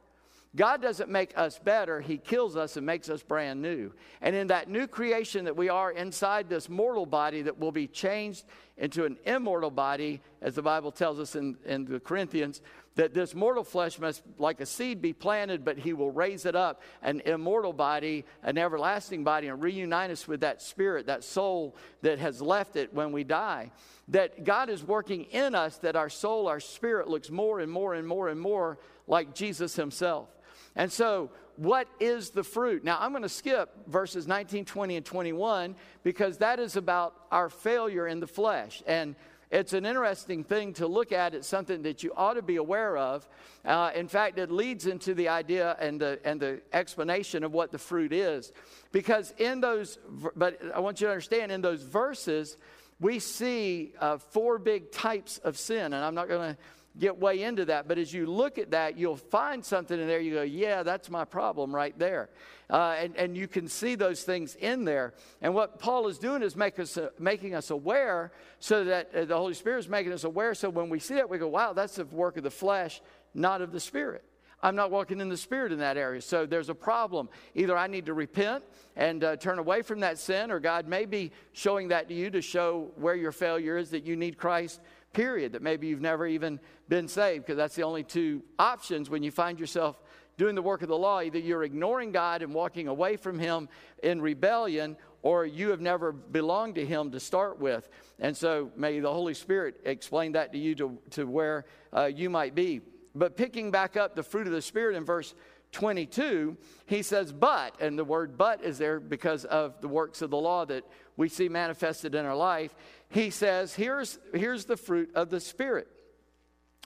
God 0.56 0.80
doesn't 0.80 1.10
make 1.10 1.36
us 1.36 1.58
better, 1.58 2.00
He 2.00 2.16
kills 2.16 2.56
us 2.56 2.76
and 2.76 2.86
makes 2.86 3.10
us 3.10 3.22
brand 3.22 3.60
new. 3.60 3.92
And 4.20 4.36
in 4.36 4.46
that 4.48 4.68
new 4.68 4.86
creation 4.86 5.46
that 5.46 5.56
we 5.56 5.68
are 5.68 5.90
inside 5.90 6.48
this 6.48 6.68
mortal 6.68 7.06
body 7.06 7.42
that 7.42 7.58
will 7.58 7.72
be 7.72 7.88
changed 7.88 8.44
into 8.76 9.04
an 9.04 9.16
immortal 9.24 9.70
body, 9.70 10.20
as 10.40 10.54
the 10.54 10.62
Bible 10.62 10.92
tells 10.92 11.18
us 11.18 11.34
in, 11.34 11.56
in 11.64 11.84
the 11.84 11.98
Corinthians, 11.98 12.60
that 12.96 13.14
this 13.14 13.34
mortal 13.34 13.64
flesh 13.64 13.98
must, 13.98 14.22
like 14.38 14.60
a 14.60 14.66
seed, 14.66 15.02
be 15.02 15.12
planted, 15.12 15.64
but 15.64 15.76
He 15.76 15.92
will 15.92 16.12
raise 16.12 16.46
it 16.46 16.54
up, 16.54 16.82
an 17.02 17.20
immortal 17.24 17.72
body, 17.72 18.24
an 18.44 18.56
everlasting 18.56 19.24
body, 19.24 19.48
and 19.48 19.60
reunite 19.60 20.10
us 20.10 20.28
with 20.28 20.40
that 20.40 20.62
spirit, 20.62 21.06
that 21.06 21.24
soul 21.24 21.76
that 22.02 22.20
has 22.20 22.40
left 22.40 22.76
it 22.76 22.94
when 22.94 23.10
we 23.10 23.24
die. 23.24 23.72
That 24.08 24.44
God 24.44 24.68
is 24.70 24.84
working 24.84 25.24
in 25.24 25.54
us, 25.56 25.78
that 25.78 25.96
our 25.96 26.08
soul, 26.08 26.46
our 26.46 26.60
spirit 26.60 27.08
looks 27.08 27.30
more 27.30 27.58
and 27.58 27.70
more 27.70 27.94
and 27.94 28.06
more 28.06 28.28
and 28.28 28.40
more 28.40 28.78
like 29.08 29.34
Jesus 29.34 29.74
Himself. 29.74 30.28
And 30.76 30.90
so, 30.90 31.30
what 31.56 31.86
is 32.00 32.30
the 32.30 32.42
fruit? 32.42 32.82
Now, 32.82 32.98
I'm 33.00 33.12
going 33.12 33.22
to 33.22 33.28
skip 33.28 33.70
verses 33.86 34.26
19, 34.26 34.64
20, 34.64 34.96
and 34.96 35.06
21 35.06 35.76
because 36.02 36.38
that 36.38 36.58
is 36.58 36.74
about 36.76 37.14
our 37.30 37.48
failure 37.48 38.08
in 38.08 38.18
the 38.18 38.26
flesh. 38.26 38.82
And 38.86 39.14
it's 39.50 39.72
an 39.72 39.86
interesting 39.86 40.42
thing 40.42 40.72
to 40.74 40.88
look 40.88 41.12
at. 41.12 41.32
It's 41.32 41.46
something 41.46 41.82
that 41.82 42.02
you 42.02 42.12
ought 42.16 42.34
to 42.34 42.42
be 42.42 42.56
aware 42.56 42.96
of. 42.96 43.28
Uh, 43.64 43.92
in 43.94 44.08
fact, 44.08 44.36
it 44.36 44.50
leads 44.50 44.86
into 44.86 45.14
the 45.14 45.28
idea 45.28 45.76
and 45.78 46.00
the, 46.00 46.18
and 46.24 46.40
the 46.40 46.60
explanation 46.72 47.44
of 47.44 47.52
what 47.52 47.70
the 47.70 47.78
fruit 47.78 48.12
is. 48.12 48.52
Because 48.90 49.32
in 49.38 49.60
those, 49.60 49.98
but 50.34 50.60
I 50.74 50.80
want 50.80 51.00
you 51.00 51.06
to 51.06 51.12
understand, 51.12 51.52
in 51.52 51.60
those 51.60 51.82
verses, 51.82 52.56
we 52.98 53.20
see 53.20 53.92
uh, 54.00 54.18
four 54.18 54.58
big 54.58 54.90
types 54.90 55.38
of 55.38 55.56
sin. 55.56 55.92
And 55.92 56.04
I'm 56.04 56.16
not 56.16 56.28
going 56.28 56.54
to 56.54 56.60
get 56.98 57.18
way 57.18 57.42
into 57.42 57.64
that. 57.66 57.88
But 57.88 57.98
as 57.98 58.12
you 58.12 58.26
look 58.26 58.58
at 58.58 58.70
that, 58.70 58.96
you'll 58.96 59.16
find 59.16 59.64
something 59.64 59.98
in 59.98 60.06
there. 60.06 60.20
You 60.20 60.34
go, 60.34 60.42
yeah, 60.42 60.82
that's 60.82 61.10
my 61.10 61.24
problem 61.24 61.74
right 61.74 61.96
there. 61.98 62.30
Uh, 62.70 62.96
and, 62.98 63.16
and 63.16 63.36
you 63.36 63.48
can 63.48 63.68
see 63.68 63.94
those 63.94 64.22
things 64.22 64.54
in 64.54 64.84
there. 64.84 65.14
And 65.42 65.54
what 65.54 65.78
Paul 65.78 66.06
is 66.08 66.18
doing 66.18 66.42
is 66.42 66.56
make 66.56 66.78
us, 66.78 66.96
uh, 66.96 67.10
making 67.18 67.54
us 67.54 67.70
aware 67.70 68.32
so 68.60 68.84
that 68.84 69.14
uh, 69.14 69.24
the 69.24 69.36
Holy 69.36 69.54
Spirit 69.54 69.80
is 69.80 69.88
making 69.88 70.12
us 70.12 70.24
aware. 70.24 70.54
So 70.54 70.70
when 70.70 70.88
we 70.88 71.00
see 71.00 71.16
it, 71.16 71.28
we 71.28 71.38
go, 71.38 71.48
wow, 71.48 71.72
that's 71.72 71.96
the 71.96 72.04
work 72.04 72.36
of 72.36 72.44
the 72.44 72.50
flesh, 72.50 73.02
not 73.34 73.60
of 73.60 73.72
the 73.72 73.80
Spirit. 73.80 74.24
I'm 74.62 74.76
not 74.76 74.90
walking 74.90 75.20
in 75.20 75.28
the 75.28 75.36
Spirit 75.36 75.72
in 75.72 75.78
that 75.80 75.98
area. 75.98 76.22
So 76.22 76.46
there's 76.46 76.70
a 76.70 76.74
problem. 76.74 77.28
Either 77.54 77.76
I 77.76 77.86
need 77.86 78.06
to 78.06 78.14
repent 78.14 78.64
and 78.96 79.22
uh, 79.22 79.36
turn 79.36 79.58
away 79.58 79.82
from 79.82 80.00
that 80.00 80.18
sin, 80.18 80.50
or 80.50 80.58
God 80.58 80.88
may 80.88 81.04
be 81.04 81.32
showing 81.52 81.88
that 81.88 82.08
to 82.08 82.14
you 82.14 82.30
to 82.30 82.40
show 82.40 82.90
where 82.96 83.14
your 83.14 83.30
failure 83.32 83.76
is, 83.76 83.90
that 83.90 84.06
you 84.06 84.16
need 84.16 84.38
Christ 84.38 84.80
period, 85.14 85.52
that 85.52 85.62
maybe 85.62 85.86
you've 85.86 86.02
never 86.02 86.26
even 86.26 86.60
been 86.88 87.08
saved, 87.08 87.46
because 87.46 87.56
that's 87.56 87.74
the 87.74 87.84
only 87.84 88.02
two 88.02 88.42
options 88.58 89.08
when 89.08 89.22
you 89.22 89.30
find 89.30 89.58
yourself 89.58 90.02
doing 90.36 90.54
the 90.54 90.62
work 90.62 90.82
of 90.82 90.88
the 90.88 90.98
law. 90.98 91.20
Either 91.20 91.38
you're 91.38 91.62
ignoring 91.62 92.12
God 92.12 92.42
and 92.42 92.52
walking 92.52 92.88
away 92.88 93.16
from 93.16 93.38
Him 93.38 93.68
in 94.02 94.20
rebellion, 94.20 94.96
or 95.22 95.46
you 95.46 95.70
have 95.70 95.80
never 95.80 96.12
belonged 96.12 96.74
to 96.74 96.84
Him 96.84 97.10
to 97.12 97.20
start 97.20 97.58
with. 97.58 97.88
And 98.18 98.36
so 98.36 98.70
may 98.76 99.00
the 99.00 99.12
Holy 99.12 99.34
Spirit 99.34 99.80
explain 99.84 100.32
that 100.32 100.52
to 100.52 100.58
you 100.58 100.74
to, 100.74 100.98
to 101.10 101.24
where 101.24 101.64
uh, 101.96 102.10
you 102.14 102.28
might 102.28 102.54
be. 102.54 102.82
But 103.14 103.36
picking 103.36 103.70
back 103.70 103.96
up 103.96 104.16
the 104.16 104.24
fruit 104.24 104.46
of 104.46 104.52
the 104.52 104.60
Spirit 104.60 104.96
in 104.96 105.04
verse 105.04 105.34
22, 105.74 106.56
he 106.86 107.02
says, 107.02 107.32
but, 107.32 107.80
and 107.80 107.98
the 107.98 108.04
word 108.04 108.38
but 108.38 108.64
is 108.64 108.78
there 108.78 109.00
because 109.00 109.44
of 109.44 109.80
the 109.80 109.88
works 109.88 110.22
of 110.22 110.30
the 110.30 110.36
law 110.36 110.64
that 110.64 110.84
we 111.16 111.28
see 111.28 111.48
manifested 111.48 112.14
in 112.14 112.24
our 112.24 112.36
life. 112.36 112.74
He 113.10 113.30
says, 113.30 113.74
here's, 113.74 114.18
here's 114.32 114.64
the 114.64 114.76
fruit 114.76 115.10
of 115.14 115.30
the 115.30 115.40
Spirit. 115.40 115.88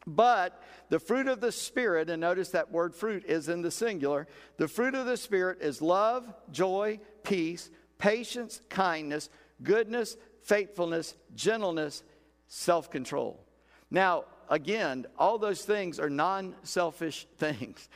But 0.07 0.61
the 0.89 0.99
fruit 0.99 1.29
of 1.29 1.41
the 1.41 1.53
Spirit, 1.53 2.09
and 2.09 2.21
notice 2.21 2.51
that 2.51 2.73
word 2.73 2.95
fruit 2.95 3.25
is 3.27 3.49
in 3.49 3.63
the 3.63 3.71
singular, 3.71 4.27
the 4.57 4.69
fruit 4.69 4.95
of 4.95 5.07
the 5.07 5.17
Spirit 5.19 5.59
is 5.61 5.83
love, 5.83 6.33
joy, 6.51 6.99
peace, 7.23 7.71
patience, 7.99 8.63
kindness, 8.71 9.29
goodness, 9.63 10.17
faithfulness, 10.43 11.15
gentleness, 11.35 12.03
self 12.47 12.91
control. 12.91 13.45
Now, 13.91 14.25
again, 14.49 15.07
all 15.19 15.39
those 15.39 15.63
things 15.63 16.01
are 16.01 16.11
non 16.11 16.55
selfish 16.63 17.27
things. 17.37 17.89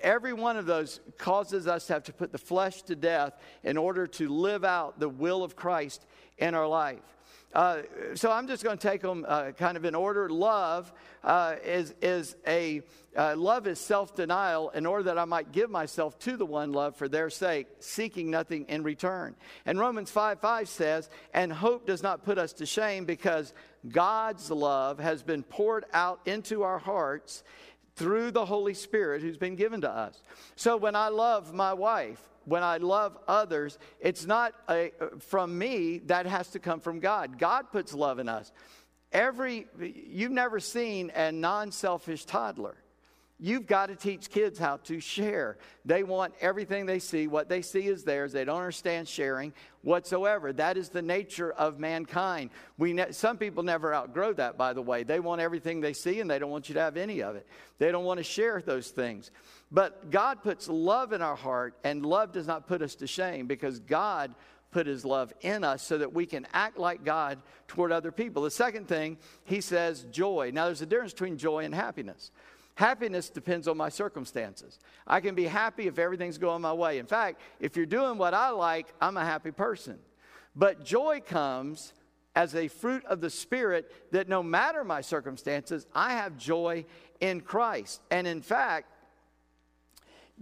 Every 0.00 0.32
one 0.32 0.56
of 0.56 0.66
those 0.66 1.00
causes 1.18 1.66
us 1.66 1.86
to 1.86 1.94
have 1.94 2.04
to 2.04 2.12
put 2.12 2.32
the 2.32 2.38
flesh 2.38 2.82
to 2.82 2.94
death 2.94 3.34
in 3.62 3.76
order 3.76 4.06
to 4.06 4.28
live 4.28 4.64
out 4.64 5.00
the 5.00 5.08
will 5.08 5.42
of 5.42 5.56
Christ 5.56 6.06
in 6.38 6.54
our 6.54 6.68
life. 6.68 7.00
Uh, 7.54 7.82
so 8.14 8.32
I'm 8.32 8.48
just 8.48 8.64
going 8.64 8.76
to 8.76 8.88
take 8.88 9.00
them 9.00 9.24
uh, 9.28 9.52
kind 9.52 9.76
of 9.76 9.84
in 9.84 9.94
order. 9.94 10.28
Love 10.28 10.92
uh, 11.22 11.54
is, 11.64 11.94
is 12.02 12.34
a 12.46 12.82
uh, 13.16 13.36
love 13.36 13.68
is 13.68 13.78
self-denial 13.78 14.70
in 14.70 14.86
order 14.86 15.04
that 15.04 15.18
I 15.18 15.24
might 15.24 15.52
give 15.52 15.70
myself 15.70 16.18
to 16.20 16.36
the 16.36 16.44
one 16.44 16.72
love 16.72 16.96
for 16.96 17.08
their 17.08 17.30
sake, 17.30 17.68
seeking 17.78 18.28
nothing 18.28 18.66
in 18.68 18.82
return. 18.82 19.36
And 19.66 19.78
Romans 19.78 20.10
5 20.10 20.40
5 20.40 20.68
says, 20.68 21.08
and 21.32 21.52
hope 21.52 21.86
does 21.86 22.02
not 22.02 22.24
put 22.24 22.38
us 22.38 22.54
to 22.54 22.66
shame 22.66 23.04
because 23.04 23.54
God's 23.88 24.50
love 24.50 24.98
has 24.98 25.22
been 25.22 25.44
poured 25.44 25.84
out 25.92 26.20
into 26.26 26.64
our 26.64 26.78
hearts 26.78 27.44
through 27.96 28.30
the 28.30 28.44
Holy 28.44 28.74
Spirit 28.74 29.22
who's 29.22 29.36
been 29.36 29.56
given 29.56 29.80
to 29.82 29.90
us. 29.90 30.22
So 30.56 30.76
when 30.76 30.96
I 30.96 31.08
love 31.08 31.54
my 31.54 31.72
wife, 31.72 32.20
when 32.44 32.62
I 32.62 32.78
love 32.78 33.16
others, 33.26 33.78
it's 34.00 34.26
not 34.26 34.54
a, 34.68 34.92
from 35.20 35.56
me, 35.56 35.98
that 36.06 36.26
has 36.26 36.48
to 36.50 36.58
come 36.58 36.80
from 36.80 37.00
God. 37.00 37.38
God 37.38 37.70
puts 37.72 37.94
love 37.94 38.18
in 38.18 38.28
us. 38.28 38.52
Every, 39.12 39.66
you've 39.80 40.32
never 40.32 40.60
seen 40.60 41.10
a 41.14 41.30
non 41.30 41.70
selfish 41.70 42.24
toddler. 42.24 42.76
You've 43.40 43.66
got 43.66 43.86
to 43.86 43.96
teach 43.96 44.30
kids 44.30 44.60
how 44.60 44.76
to 44.84 45.00
share. 45.00 45.58
They 45.84 46.04
want 46.04 46.34
everything 46.40 46.86
they 46.86 47.00
see. 47.00 47.26
What 47.26 47.48
they 47.48 47.62
see 47.62 47.88
is 47.88 48.04
theirs. 48.04 48.32
They 48.32 48.44
don't 48.44 48.58
understand 48.58 49.08
sharing 49.08 49.52
whatsoever. 49.82 50.52
That 50.52 50.76
is 50.76 50.88
the 50.88 51.02
nature 51.02 51.50
of 51.52 51.80
mankind. 51.80 52.50
We 52.78 52.92
ne- 52.92 53.10
some 53.10 53.36
people 53.36 53.64
never 53.64 53.92
outgrow 53.92 54.34
that, 54.34 54.56
by 54.56 54.72
the 54.72 54.82
way. 54.82 55.02
They 55.02 55.18
want 55.18 55.40
everything 55.40 55.80
they 55.80 55.94
see 55.94 56.20
and 56.20 56.30
they 56.30 56.38
don't 56.38 56.50
want 56.50 56.68
you 56.68 56.74
to 56.74 56.80
have 56.80 56.96
any 56.96 57.22
of 57.22 57.34
it. 57.34 57.46
They 57.78 57.90
don't 57.90 58.04
want 58.04 58.18
to 58.18 58.24
share 58.24 58.62
those 58.64 58.90
things. 58.90 59.32
But 59.70 60.10
God 60.12 60.42
puts 60.44 60.68
love 60.68 61.12
in 61.12 61.20
our 61.20 61.34
heart, 61.34 61.74
and 61.82 62.06
love 62.06 62.30
does 62.30 62.46
not 62.46 62.68
put 62.68 62.82
us 62.82 62.94
to 62.96 63.08
shame 63.08 63.48
because 63.48 63.80
God 63.80 64.32
put 64.70 64.86
his 64.86 65.04
love 65.04 65.32
in 65.40 65.64
us 65.64 65.82
so 65.82 65.98
that 65.98 66.12
we 66.12 66.26
can 66.26 66.46
act 66.52 66.78
like 66.78 67.04
God 67.04 67.40
toward 67.66 67.90
other 67.90 68.12
people. 68.12 68.42
The 68.42 68.50
second 68.50 68.86
thing, 68.86 69.18
he 69.44 69.60
says 69.60 70.04
joy. 70.10 70.50
Now, 70.54 70.66
there's 70.66 70.82
a 70.82 70.86
difference 70.86 71.12
between 71.12 71.36
joy 71.36 71.64
and 71.64 71.74
happiness. 71.74 72.30
Happiness 72.76 73.30
depends 73.30 73.68
on 73.68 73.76
my 73.76 73.88
circumstances. 73.88 74.78
I 75.06 75.20
can 75.20 75.34
be 75.34 75.44
happy 75.44 75.86
if 75.86 75.98
everything's 75.98 76.38
going 76.38 76.62
my 76.62 76.72
way. 76.72 76.98
In 76.98 77.06
fact, 77.06 77.40
if 77.60 77.76
you're 77.76 77.86
doing 77.86 78.18
what 78.18 78.34
I 78.34 78.50
like, 78.50 78.88
I'm 79.00 79.16
a 79.16 79.24
happy 79.24 79.52
person. 79.52 79.98
But 80.56 80.84
joy 80.84 81.20
comes 81.24 81.92
as 82.34 82.54
a 82.56 82.66
fruit 82.66 83.04
of 83.04 83.20
the 83.20 83.30
Spirit 83.30 83.92
that 84.10 84.28
no 84.28 84.42
matter 84.42 84.82
my 84.82 85.00
circumstances, 85.00 85.86
I 85.94 86.14
have 86.14 86.36
joy 86.36 86.84
in 87.20 87.40
Christ. 87.40 88.00
And 88.10 88.26
in 88.26 88.42
fact, 88.42 88.88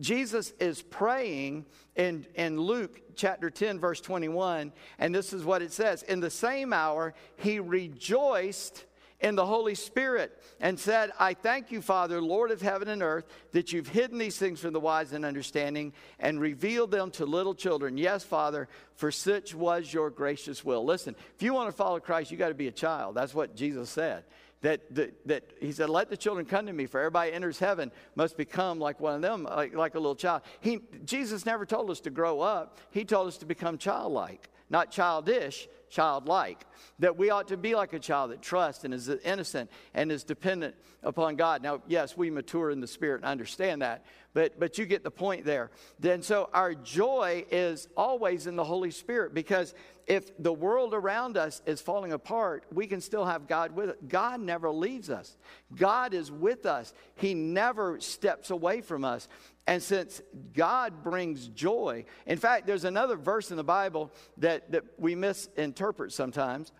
Jesus 0.00 0.54
is 0.58 0.80
praying 0.80 1.66
in, 1.96 2.26
in 2.34 2.58
Luke 2.58 3.02
chapter 3.14 3.50
10, 3.50 3.78
verse 3.78 4.00
21, 4.00 4.72
and 4.98 5.14
this 5.14 5.34
is 5.34 5.44
what 5.44 5.60
it 5.60 5.70
says 5.70 6.02
In 6.04 6.20
the 6.20 6.30
same 6.30 6.72
hour, 6.72 7.12
he 7.36 7.60
rejoiced 7.60 8.86
in 9.22 9.36
the 9.36 9.46
Holy 9.46 9.74
Spirit 9.74 10.38
and 10.60 10.78
said, 10.78 11.12
I 11.18 11.34
thank 11.34 11.70
you, 11.70 11.80
Father, 11.80 12.20
Lord 12.20 12.50
of 12.50 12.60
heaven 12.60 12.88
and 12.88 13.02
earth, 13.02 13.26
that 13.52 13.72
you've 13.72 13.88
hidden 13.88 14.18
these 14.18 14.36
things 14.36 14.60
from 14.60 14.72
the 14.72 14.80
wise 14.80 15.12
and 15.12 15.24
understanding 15.24 15.92
and 16.18 16.40
revealed 16.40 16.90
them 16.90 17.10
to 17.12 17.24
little 17.24 17.54
children. 17.54 17.96
Yes, 17.96 18.24
Father, 18.24 18.68
for 18.96 19.10
such 19.10 19.54
was 19.54 19.92
your 19.92 20.10
gracious 20.10 20.64
will. 20.64 20.84
Listen, 20.84 21.14
if 21.34 21.42
you 21.42 21.54
want 21.54 21.68
to 21.68 21.76
follow 21.76 22.00
Christ, 22.00 22.30
you 22.30 22.36
got 22.36 22.48
to 22.48 22.54
be 22.54 22.68
a 22.68 22.72
child. 22.72 23.14
That's 23.14 23.34
what 23.34 23.54
Jesus 23.54 23.88
said. 23.88 24.24
That, 24.62 24.94
that, 24.94 25.26
that 25.26 25.44
he 25.60 25.72
said, 25.72 25.90
Let 25.90 26.08
the 26.08 26.16
children 26.16 26.46
come 26.46 26.66
to 26.66 26.72
me, 26.72 26.86
for 26.86 27.00
everybody 27.00 27.32
enters 27.32 27.58
heaven 27.58 27.90
must 28.14 28.36
become 28.36 28.78
like 28.78 29.00
one 29.00 29.16
of 29.16 29.22
them, 29.22 29.42
like, 29.42 29.74
like 29.74 29.96
a 29.96 29.98
little 29.98 30.14
child. 30.14 30.42
He, 30.60 30.78
Jesus 31.04 31.44
never 31.44 31.66
told 31.66 31.90
us 31.90 32.00
to 32.02 32.10
grow 32.10 32.40
up, 32.40 32.78
he 32.90 33.04
told 33.04 33.26
us 33.26 33.38
to 33.38 33.46
become 33.46 33.76
childlike, 33.76 34.48
not 34.70 34.92
childish, 34.92 35.68
childlike. 35.92 36.64
That 36.98 37.16
we 37.16 37.30
ought 37.30 37.48
to 37.48 37.56
be 37.56 37.74
like 37.74 37.92
a 37.92 37.98
child 37.98 38.30
that 38.32 38.42
trusts 38.42 38.84
and 38.84 38.92
is 38.92 39.08
innocent 39.08 39.70
and 39.94 40.10
is 40.10 40.24
dependent 40.24 40.74
upon 41.02 41.36
God. 41.36 41.62
Now, 41.62 41.82
yes, 41.86 42.16
we 42.16 42.30
mature 42.30 42.70
in 42.70 42.80
the 42.80 42.86
Spirit 42.86 43.16
and 43.16 43.26
understand 43.26 43.82
that, 43.82 44.04
but, 44.34 44.58
but 44.58 44.78
you 44.78 44.86
get 44.86 45.04
the 45.04 45.10
point 45.10 45.44
there. 45.44 45.70
Then, 46.00 46.22
so 46.22 46.48
our 46.54 46.74
joy 46.74 47.44
is 47.50 47.88
always 47.96 48.46
in 48.46 48.56
the 48.56 48.64
Holy 48.64 48.90
Spirit 48.90 49.34
because 49.34 49.74
if 50.06 50.36
the 50.42 50.52
world 50.52 50.94
around 50.94 51.36
us 51.36 51.62
is 51.66 51.80
falling 51.80 52.12
apart, 52.12 52.64
we 52.72 52.86
can 52.86 53.00
still 53.00 53.24
have 53.24 53.46
God 53.46 53.72
with 53.72 53.90
us. 53.90 53.96
God 54.08 54.40
never 54.40 54.70
leaves 54.70 55.10
us, 55.10 55.36
God 55.76 56.14
is 56.14 56.30
with 56.30 56.66
us. 56.66 56.94
He 57.16 57.34
never 57.34 58.00
steps 58.00 58.50
away 58.50 58.80
from 58.80 59.04
us. 59.04 59.28
And 59.66 59.82
since 59.82 60.20
God 60.54 61.04
brings 61.04 61.46
joy, 61.48 62.04
in 62.26 62.38
fact, 62.38 62.66
there's 62.66 62.84
another 62.84 63.16
verse 63.16 63.50
in 63.50 63.56
the 63.56 63.64
Bible 63.64 64.10
that, 64.38 64.72
that 64.72 64.84
we 64.98 65.14
misinterpret 65.14 66.12
sometimes 66.12 66.72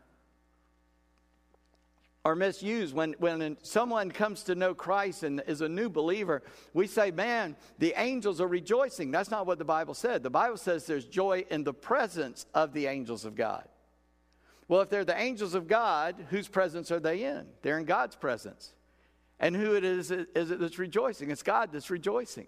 or 2.25 2.35
misused. 2.35 2.95
When, 2.95 3.15
when 3.19 3.57
someone 3.62 4.11
comes 4.11 4.45
to 4.45 4.55
know 4.55 4.75
Christ 4.75 5.23
and 5.23 5.43
is 5.47 5.61
a 5.61 5.69
new 5.69 5.89
believer, 5.89 6.43
we 6.73 6.87
say, 6.87 7.11
man, 7.11 7.57
the 7.79 7.95
angels 7.97 8.41
are 8.41 8.49
rejoicing. 8.49 9.11
That's 9.11 9.31
not 9.31 9.47
what 9.47 9.59
the 9.59 9.65
Bible 9.65 9.95
said. 9.95 10.23
The 10.23 10.31
Bible 10.31 10.57
says 10.57 10.87
there's 10.87 11.05
joy 11.05 11.45
in 11.51 11.65
the 11.65 11.75
presence 11.75 12.47
of 12.55 12.73
the 12.73 12.87
angels 12.87 13.25
of 13.25 13.35
God. 13.37 13.69
Well, 14.69 14.81
if 14.81 14.89
they're 14.89 15.05
the 15.05 15.21
angels 15.21 15.55
of 15.55 15.69
God, 15.69 16.17
whose 16.31 16.49
presence 16.49 16.91
are 16.91 17.01
they 17.01 17.25
in? 17.25 17.47
They're 17.62 17.79
in 17.79 17.85
God's 17.85 18.17
presence. 18.17 18.75
And 19.39 19.57
who 19.57 19.75
it 19.75 19.85
is, 19.85 20.11
is 20.11 20.51
it 20.51 20.61
that's 20.61 20.79
rejoicing? 20.79 21.31
It's 21.31 21.43
God 21.43 21.71
that's 21.73 21.91
rejoicing. 21.91 22.47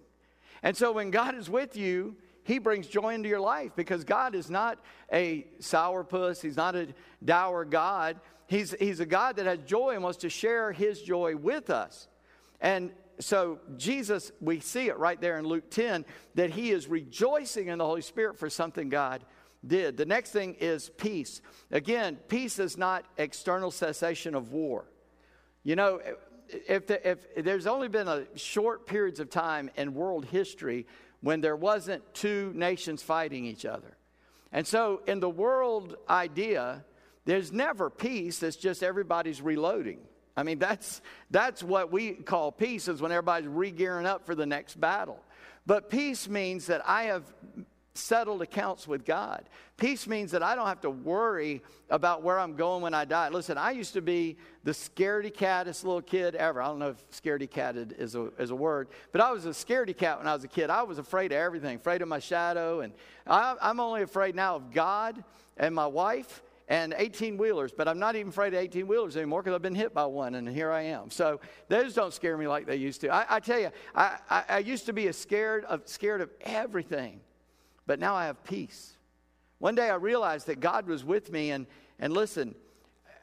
And 0.65 0.75
so 0.75 0.91
when 0.91 1.11
God 1.11 1.35
is 1.35 1.47
with 1.47 1.77
you, 1.77 2.15
he 2.43 2.57
brings 2.57 2.87
joy 2.87 3.13
into 3.13 3.29
your 3.29 3.39
life 3.39 3.73
because 3.75 4.03
God 4.03 4.33
is 4.33 4.49
not 4.49 4.79
a 5.13 5.45
sourpuss. 5.59 6.41
He's 6.41 6.57
not 6.57 6.75
a 6.75 6.87
dour 7.23 7.65
God. 7.65 8.19
He's, 8.47 8.73
he's 8.79 8.99
a 8.99 9.05
God 9.05 9.35
that 9.35 9.45
has 9.45 9.59
joy 9.59 9.91
and 9.91 10.03
wants 10.03 10.17
to 10.19 10.29
share 10.29 10.71
his 10.71 11.03
joy 11.03 11.35
with 11.35 11.69
us. 11.69 12.07
And 12.59 12.91
so, 13.19 13.59
Jesus, 13.77 14.31
we 14.41 14.59
see 14.59 14.87
it 14.87 14.97
right 14.97 15.21
there 15.21 15.37
in 15.37 15.45
Luke 15.45 15.69
10 15.69 16.03
that 16.33 16.49
he 16.49 16.71
is 16.71 16.87
rejoicing 16.87 17.67
in 17.67 17.77
the 17.77 17.85
Holy 17.85 18.01
Spirit 18.01 18.39
for 18.39 18.49
something 18.49 18.89
God 18.89 19.23
did. 19.65 19.97
The 19.97 20.05
next 20.05 20.31
thing 20.31 20.55
is 20.59 20.89
peace. 20.97 21.41
Again, 21.69 22.17
peace 22.27 22.57
is 22.57 22.75
not 22.75 23.05
external 23.17 23.69
cessation 23.69 24.33
of 24.33 24.51
war. 24.51 24.85
You 25.63 25.75
know, 25.75 25.99
if, 26.49 26.87
the, 26.87 27.09
if 27.09 27.43
there's 27.43 27.67
only 27.67 27.87
been 27.87 28.07
a 28.07 28.25
short 28.35 28.85
periods 28.85 29.19
of 29.19 29.29
time 29.29 29.69
in 29.75 29.93
world 29.93 30.25
history 30.25 30.85
when 31.21 31.41
there 31.41 31.55
wasn't 31.55 32.01
two 32.13 32.51
nations 32.55 33.01
fighting 33.01 33.45
each 33.45 33.65
other. 33.65 33.97
And 34.51 34.65
so, 34.65 35.01
in 35.07 35.19
the 35.19 35.29
world 35.29 35.95
idea, 36.09 36.85
there's 37.25 37.51
never 37.51 37.89
peace, 37.89 38.41
it's 38.43 38.55
just 38.55 38.83
everybody's 38.83 39.41
reloading. 39.41 39.99
I 40.37 40.43
mean, 40.43 40.59
that's, 40.59 41.01
that's 41.31 41.63
what 41.63 41.91
we 41.91 42.11
call 42.11 42.51
peace, 42.51 42.87
is 42.87 43.01
when 43.01 43.11
everybody's 43.11 43.47
re 43.47 43.71
gearing 43.71 44.05
up 44.05 44.25
for 44.25 44.35
the 44.35 44.45
next 44.45 44.79
battle. 44.79 45.19
But 45.65 45.89
peace 45.89 46.29
means 46.29 46.67
that 46.67 46.87
I 46.87 47.03
have 47.03 47.23
settled 47.97 48.41
accounts 48.41 48.87
with 48.87 49.05
God. 49.05 49.49
Peace 49.77 50.07
means 50.07 50.31
that 50.31 50.43
I 50.43 50.55
don't 50.55 50.67
have 50.67 50.81
to 50.81 50.89
worry 50.89 51.61
about 51.89 52.23
where 52.23 52.39
I'm 52.39 52.55
going 52.55 52.81
when 52.81 52.93
I 52.93 53.05
die. 53.05 53.29
Listen, 53.29 53.57
I 53.57 53.71
used 53.71 53.93
to 53.93 54.01
be 54.01 54.37
the 54.63 54.71
scaredy 54.71 55.33
cattest 55.33 55.83
little 55.83 56.01
kid 56.01 56.35
ever. 56.35 56.61
I 56.61 56.67
don't 56.67 56.79
know 56.79 56.89
if 56.89 57.09
scaredy 57.09 57.49
catted 57.49 57.95
is 57.97 58.15
a, 58.15 58.27
is 58.37 58.51
a 58.51 58.55
word, 58.55 58.89
but 59.11 59.21
I 59.21 59.31
was 59.31 59.45
a 59.45 59.49
scaredy 59.49 59.95
cat 59.95 60.17
when 60.19 60.27
I 60.27 60.33
was 60.33 60.43
a 60.43 60.49
kid. 60.49 60.69
I 60.69 60.83
was 60.83 60.97
afraid 60.97 61.31
of 61.31 61.37
everything, 61.37 61.77
afraid 61.77 62.01
of 62.01 62.07
my 62.07 62.19
shadow. 62.19 62.81
And 62.81 62.93
I, 63.25 63.55
I'm 63.61 63.79
only 63.79 64.01
afraid 64.01 64.35
now 64.35 64.55
of 64.55 64.71
God 64.71 65.23
and 65.57 65.73
my 65.73 65.87
wife 65.87 66.41
and 66.67 66.95
18 66.97 67.37
wheelers, 67.37 67.71
but 67.71 67.87
I'm 67.87 67.99
not 67.99 68.15
even 68.15 68.29
afraid 68.29 68.53
of 68.53 68.59
18 68.59 68.87
wheelers 68.87 69.15
anymore 69.17 69.43
because 69.43 69.55
I've 69.55 69.61
been 69.61 69.75
hit 69.75 69.93
by 69.93 70.05
one 70.05 70.35
and 70.35 70.47
here 70.49 70.71
I 70.71 70.83
am. 70.83 71.11
So 71.11 71.39
those 71.67 71.93
don't 71.93 72.13
scare 72.13 72.37
me 72.37 72.47
like 72.47 72.65
they 72.65 72.75
used 72.75 73.01
to. 73.01 73.09
I, 73.09 73.25
I 73.29 73.39
tell 73.39 73.59
you, 73.59 73.69
I, 73.93 74.17
I, 74.29 74.43
I, 74.49 74.57
used 74.59 74.87
to 74.87 74.93
be 74.93 75.11
scared 75.11 75.63
of, 75.65 75.81
scared 75.85 76.21
of 76.21 76.31
everything, 76.41 77.19
but 77.85 77.99
now 77.99 78.15
I 78.15 78.25
have 78.25 78.43
peace. 78.43 78.93
One 79.59 79.75
day 79.75 79.89
I 79.89 79.95
realized 79.95 80.47
that 80.47 80.59
God 80.59 80.87
was 80.87 81.03
with 81.03 81.31
me, 81.31 81.51
and, 81.51 81.65
and 81.99 82.13
listen, 82.13 82.55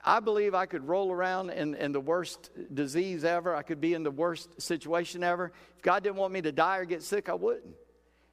I 0.04 0.20
believe 0.20 0.54
I 0.54 0.66
could 0.66 0.86
roll 0.88 1.12
around 1.12 1.50
in, 1.50 1.74
in 1.74 1.92
the 1.92 2.00
worst 2.00 2.50
disease 2.74 3.24
ever. 3.24 3.54
I 3.54 3.62
could 3.62 3.80
be 3.80 3.94
in 3.94 4.02
the 4.02 4.10
worst 4.10 4.60
situation 4.60 5.22
ever. 5.22 5.52
If 5.76 5.82
God 5.82 6.02
didn't 6.02 6.16
want 6.16 6.32
me 6.32 6.42
to 6.42 6.50
die 6.50 6.78
or 6.78 6.84
get 6.84 7.02
sick, 7.02 7.28
I 7.28 7.34
wouldn't. 7.34 7.74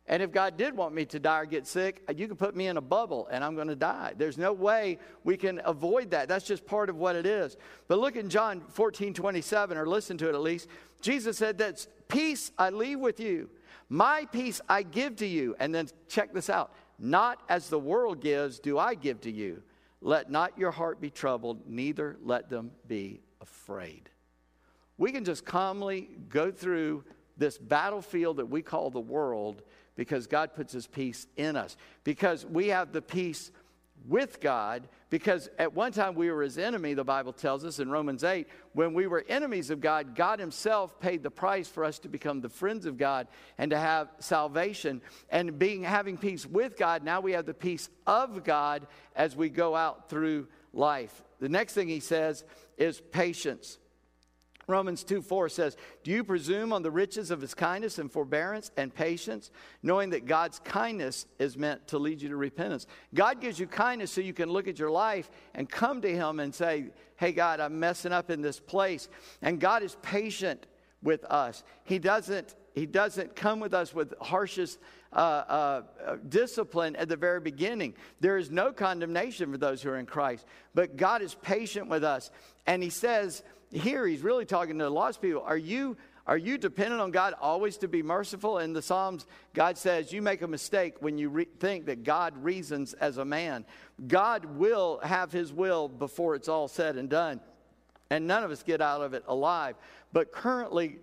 And 0.07 0.23
if 0.23 0.31
God 0.31 0.57
did 0.57 0.75
want 0.75 0.95
me 0.95 1.05
to 1.05 1.19
die 1.19 1.41
or 1.41 1.45
get 1.45 1.67
sick, 1.67 2.01
you 2.15 2.27
can 2.27 2.35
put 2.35 2.55
me 2.55 2.65
in 2.65 2.77
a 2.77 2.81
bubble 2.81 3.27
and 3.31 3.43
I'm 3.43 3.53
going 3.53 3.67
to 3.67 3.75
die. 3.75 4.13
There's 4.17 4.39
no 4.39 4.51
way 4.51 4.97
we 5.23 5.37
can 5.37 5.61
avoid 5.63 6.09
that. 6.11 6.27
That's 6.27 6.45
just 6.45 6.65
part 6.65 6.89
of 6.89 6.95
what 6.95 7.15
it 7.15 7.27
is. 7.27 7.57
But 7.87 7.99
look 7.99 8.15
in 8.15 8.27
John 8.27 8.63
14, 8.69 9.13
27, 9.13 9.77
or 9.77 9.87
listen 9.87 10.17
to 10.17 10.27
it 10.27 10.33
at 10.33 10.41
least. 10.41 10.67
Jesus 10.99 11.37
said 11.37 11.59
that 11.59 11.85
peace 12.07 12.51
I 12.57 12.71
leave 12.71 12.99
with 12.99 13.19
you, 13.19 13.51
my 13.89 14.25
peace 14.31 14.61
I 14.69 14.83
give 14.83 15.17
to 15.17 15.25
you. 15.25 15.55
And 15.59 15.73
then 15.73 15.89
check 16.07 16.33
this 16.33 16.49
out 16.49 16.71
not 16.99 17.41
as 17.49 17.69
the 17.69 17.79
world 17.79 18.21
gives, 18.21 18.59
do 18.59 18.77
I 18.77 18.93
give 18.93 19.21
to 19.21 19.31
you. 19.31 19.63
Let 20.01 20.29
not 20.29 20.57
your 20.57 20.71
heart 20.71 21.01
be 21.01 21.09
troubled, 21.09 21.67
neither 21.67 22.17
let 22.23 22.49
them 22.49 22.71
be 22.87 23.21
afraid. 23.41 24.09
We 24.97 25.11
can 25.11 25.23
just 25.23 25.45
calmly 25.45 26.09
go 26.29 26.51
through 26.51 27.05
this 27.37 27.57
battlefield 27.57 28.37
that 28.37 28.49
we 28.49 28.61
call 28.61 28.89
the 28.89 28.99
world 28.99 29.61
because 29.95 30.27
God 30.27 30.53
puts 30.53 30.73
his 30.73 30.87
peace 30.87 31.25
in 31.37 31.55
us. 31.55 31.77
Because 32.03 32.45
we 32.45 32.67
have 32.67 32.91
the 32.91 33.01
peace 33.01 33.51
with 34.07 34.39
God, 34.41 34.87
because 35.09 35.49
at 35.57 35.73
one 35.73 35.91
time 35.91 36.13
we 36.13 36.29
were 36.29 36.43
his 36.43 36.57
enemy, 36.57 36.93
the 36.93 37.03
Bible 37.03 37.33
tells 37.33 37.65
us 37.65 37.79
in 37.79 37.89
Romans 37.89 38.23
8. 38.23 38.47
When 38.73 38.93
we 38.93 39.07
were 39.07 39.25
enemies 39.27 39.71
of 39.71 39.81
God, 39.81 40.15
God 40.15 40.39
himself 40.39 40.99
paid 40.99 41.23
the 41.23 41.31
price 41.31 41.67
for 41.67 41.83
us 41.83 41.97
to 41.99 42.09
become 42.09 42.41
the 42.41 42.49
friends 42.49 42.85
of 42.85 42.97
God 42.97 43.27
and 43.57 43.71
to 43.71 43.77
have 43.77 44.09
salvation. 44.19 45.01
And 45.31 45.57
being 45.57 45.83
having 45.83 46.17
peace 46.17 46.45
with 46.45 46.77
God, 46.77 47.03
now 47.03 47.21
we 47.21 47.31
have 47.31 47.47
the 47.47 47.53
peace 47.55 47.89
of 48.05 48.43
God 48.43 48.85
as 49.15 49.35
we 49.35 49.49
go 49.49 49.75
out 49.75 50.09
through 50.09 50.47
life. 50.73 51.23
The 51.39 51.49
next 51.49 51.73
thing 51.73 51.87
he 51.87 52.01
says 52.01 52.43
is 52.77 53.01
patience. 53.01 53.79
Romans 54.69 55.03
2 55.03 55.21
4 55.21 55.49
says, 55.49 55.77
Do 56.03 56.11
you 56.11 56.23
presume 56.23 56.71
on 56.71 56.83
the 56.83 56.91
riches 56.91 57.31
of 57.31 57.41
his 57.41 57.53
kindness 57.53 57.97
and 57.97 58.11
forbearance 58.11 58.71
and 58.77 58.93
patience, 58.93 59.51
knowing 59.83 60.11
that 60.11 60.25
God's 60.25 60.59
kindness 60.59 61.25
is 61.39 61.57
meant 61.57 61.87
to 61.87 61.97
lead 61.97 62.21
you 62.21 62.29
to 62.29 62.35
repentance? 62.35 62.87
God 63.13 63.41
gives 63.41 63.59
you 63.59 63.67
kindness 63.67 64.11
so 64.11 64.21
you 64.21 64.33
can 64.33 64.49
look 64.49 64.67
at 64.67 64.79
your 64.79 64.91
life 64.91 65.29
and 65.55 65.69
come 65.69 66.01
to 66.01 66.13
him 66.13 66.39
and 66.39 66.53
say, 66.53 66.91
Hey, 67.17 67.31
God, 67.31 67.59
I'm 67.59 67.79
messing 67.79 68.13
up 68.13 68.29
in 68.29 68.41
this 68.41 68.59
place. 68.59 69.09
And 69.41 69.59
God 69.59 69.83
is 69.83 69.97
patient 70.01 70.65
with 71.01 71.23
us. 71.25 71.63
He 71.83 71.99
doesn't, 71.99 72.55
he 72.73 72.85
doesn't 72.85 73.35
come 73.35 73.59
with 73.59 73.73
us 73.73 73.93
with 73.93 74.13
harshest 74.21 74.79
uh, 75.11 75.15
uh, 75.15 75.81
discipline 76.27 76.95
at 76.95 77.09
the 77.09 77.15
very 77.15 77.39
beginning. 77.39 77.95
There 78.19 78.37
is 78.37 78.51
no 78.51 78.71
condemnation 78.71 79.51
for 79.51 79.57
those 79.57 79.81
who 79.81 79.89
are 79.89 79.97
in 79.97 80.05
Christ, 80.05 80.45
but 80.75 80.97
God 80.97 81.21
is 81.21 81.35
patient 81.35 81.87
with 81.87 82.03
us. 82.03 82.31
And 82.67 82.83
He 82.83 82.89
says, 82.89 83.43
here 83.71 84.07
he's 84.07 84.21
really 84.21 84.45
talking 84.45 84.79
to 84.79 84.89
of 84.89 85.21
people. 85.21 85.41
Are 85.43 85.57
you 85.57 85.97
are 86.29 86.37
you 86.37 86.59
dependent 86.59 87.01
on 87.01 87.09
God 87.09 87.33
always 87.41 87.77
to 87.77 87.87
be 87.87 88.03
merciful? 88.03 88.59
In 88.59 88.71
the 88.71 88.83
Psalms, 88.83 89.25
God 89.55 89.79
says 89.79 90.13
you 90.13 90.21
make 90.21 90.43
a 90.43 90.47
mistake 90.47 90.93
when 90.99 91.17
you 91.17 91.29
re- 91.29 91.47
think 91.59 91.87
that 91.87 92.03
God 92.03 92.37
reasons 92.43 92.93
as 92.93 93.17
a 93.17 93.25
man. 93.25 93.65
God 94.07 94.45
will 94.45 94.99
have 95.01 95.31
his 95.31 95.51
will 95.51 95.87
before 95.87 96.35
it's 96.35 96.47
all 96.47 96.67
said 96.67 96.97
and 96.97 97.09
done. 97.09 97.41
And 98.11 98.27
none 98.27 98.43
of 98.43 98.51
us 98.51 98.61
get 98.61 98.79
out 98.79 99.01
of 99.01 99.15
it 99.15 99.23
alive. 99.27 99.75
But 100.13 100.31
currently, 100.31 100.99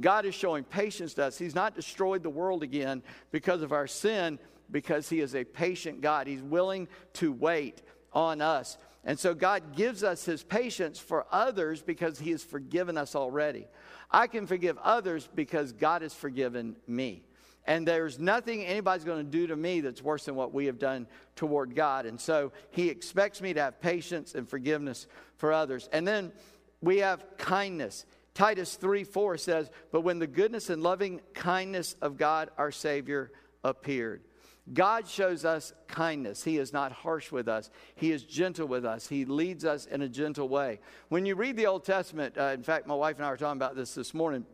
God 0.00 0.24
is 0.26 0.34
showing 0.34 0.64
patience 0.64 1.14
to 1.14 1.26
us. 1.26 1.38
He's 1.38 1.54
not 1.54 1.76
destroyed 1.76 2.24
the 2.24 2.30
world 2.30 2.64
again 2.64 3.04
because 3.30 3.62
of 3.62 3.70
our 3.70 3.86
sin, 3.86 4.40
because 4.72 5.08
He 5.08 5.20
is 5.20 5.36
a 5.36 5.44
patient 5.44 6.00
God. 6.00 6.26
He's 6.26 6.42
willing 6.42 6.88
to 7.14 7.32
wait 7.32 7.82
on 8.12 8.40
us. 8.40 8.78
And 9.06 9.18
so 9.18 9.34
God 9.34 9.76
gives 9.76 10.02
us 10.02 10.24
his 10.24 10.42
patience 10.42 10.98
for 10.98 11.26
others 11.30 11.80
because 11.80 12.18
he 12.18 12.32
has 12.32 12.42
forgiven 12.42 12.98
us 12.98 13.14
already. 13.14 13.68
I 14.10 14.26
can 14.26 14.48
forgive 14.48 14.76
others 14.78 15.28
because 15.32 15.72
God 15.72 16.02
has 16.02 16.12
forgiven 16.12 16.76
me. 16.88 17.22
And 17.68 17.86
there's 17.86 18.18
nothing 18.18 18.64
anybody's 18.64 19.04
going 19.04 19.24
to 19.24 19.30
do 19.30 19.46
to 19.46 19.56
me 19.56 19.80
that's 19.80 20.02
worse 20.02 20.24
than 20.24 20.34
what 20.34 20.52
we 20.52 20.66
have 20.66 20.80
done 20.80 21.06
toward 21.36 21.76
God. 21.76 22.04
And 22.04 22.20
so 22.20 22.52
he 22.70 22.88
expects 22.88 23.40
me 23.40 23.54
to 23.54 23.60
have 23.60 23.80
patience 23.80 24.34
and 24.34 24.48
forgiveness 24.48 25.06
for 25.36 25.52
others. 25.52 25.88
And 25.92 26.06
then 26.06 26.32
we 26.80 26.98
have 26.98 27.24
kindness. 27.38 28.06
Titus 28.34 28.74
3 28.74 29.04
4 29.04 29.38
says, 29.38 29.70
But 29.92 30.02
when 30.02 30.18
the 30.18 30.26
goodness 30.26 30.68
and 30.68 30.82
loving 30.82 31.20
kindness 31.32 31.94
of 32.02 32.16
God 32.16 32.50
our 32.58 32.72
Savior 32.72 33.30
appeared. 33.62 34.22
God 34.72 35.06
shows 35.06 35.44
us 35.44 35.72
kindness. 35.86 36.42
He 36.42 36.58
is 36.58 36.72
not 36.72 36.90
harsh 36.90 37.30
with 37.30 37.46
us. 37.48 37.70
He 37.94 38.10
is 38.10 38.24
gentle 38.24 38.66
with 38.66 38.84
us. 38.84 39.06
He 39.06 39.24
leads 39.24 39.64
us 39.64 39.86
in 39.86 40.02
a 40.02 40.08
gentle 40.08 40.48
way. 40.48 40.80
When 41.08 41.24
you 41.24 41.36
read 41.36 41.56
the 41.56 41.66
Old 41.66 41.84
Testament, 41.84 42.36
uh, 42.36 42.50
in 42.54 42.64
fact, 42.64 42.86
my 42.86 42.94
wife 42.94 43.16
and 43.16 43.24
I 43.24 43.30
were 43.30 43.36
talking 43.36 43.58
about 43.58 43.76
this 43.76 43.94
this 43.94 44.12
morning. 44.12 44.44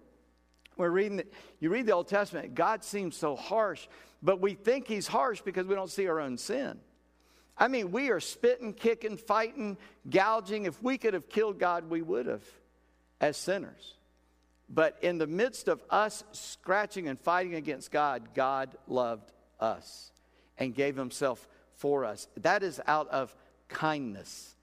We're 0.77 0.91
reading, 0.91 1.19
the, 1.19 1.27
you 1.61 1.71
read 1.71 1.87
the 1.87 1.93
Old 1.93 2.09
Testament, 2.09 2.55
God 2.55 2.85
seems 2.85 3.17
so 3.17 3.37
harsh, 3.37 3.89
but 4.23 4.41
we 4.41 4.55
think 4.55 4.87
He's 4.87 5.07
harsh 5.07 5.41
because 5.41 5.67
we 5.67 5.75
don't 5.75 5.91
see 5.91 6.07
our 6.09 6.21
own 6.21 6.37
sin. 6.37 6.79
I 7.57 7.69
mean, 7.69 7.91
we 7.91 8.11
are 8.11 8.21
spitting, 8.21 8.75
kicking, 8.75 9.17
fighting, 9.17 9.79
gouging. 10.09 10.65
If 10.67 10.83
we 10.83 10.99
could 10.99 11.15
have 11.15 11.29
killed 11.29 11.59
God, 11.59 11.89
we 11.89 12.03
would 12.03 12.27
have 12.27 12.43
as 13.21 13.37
sinners. 13.37 13.95
But 14.69 14.99
in 15.03 15.19
the 15.19 15.27
midst 15.27 15.69
of 15.69 15.83
us 15.91 16.25
scratching 16.33 17.09
and 17.09 17.21
fighting 17.21 17.55
against 17.55 17.91
God, 17.91 18.31
God 18.35 18.77
loved 18.87 19.31
us 19.63 20.13
and 20.59 20.75
gave 20.75 20.97
himself 20.97 21.49
for 21.75 22.05
us. 22.05 22.29
That 22.37 22.63
is 22.63 22.81
out 22.87 23.09
of 23.09 23.35
kindness. 23.69 24.55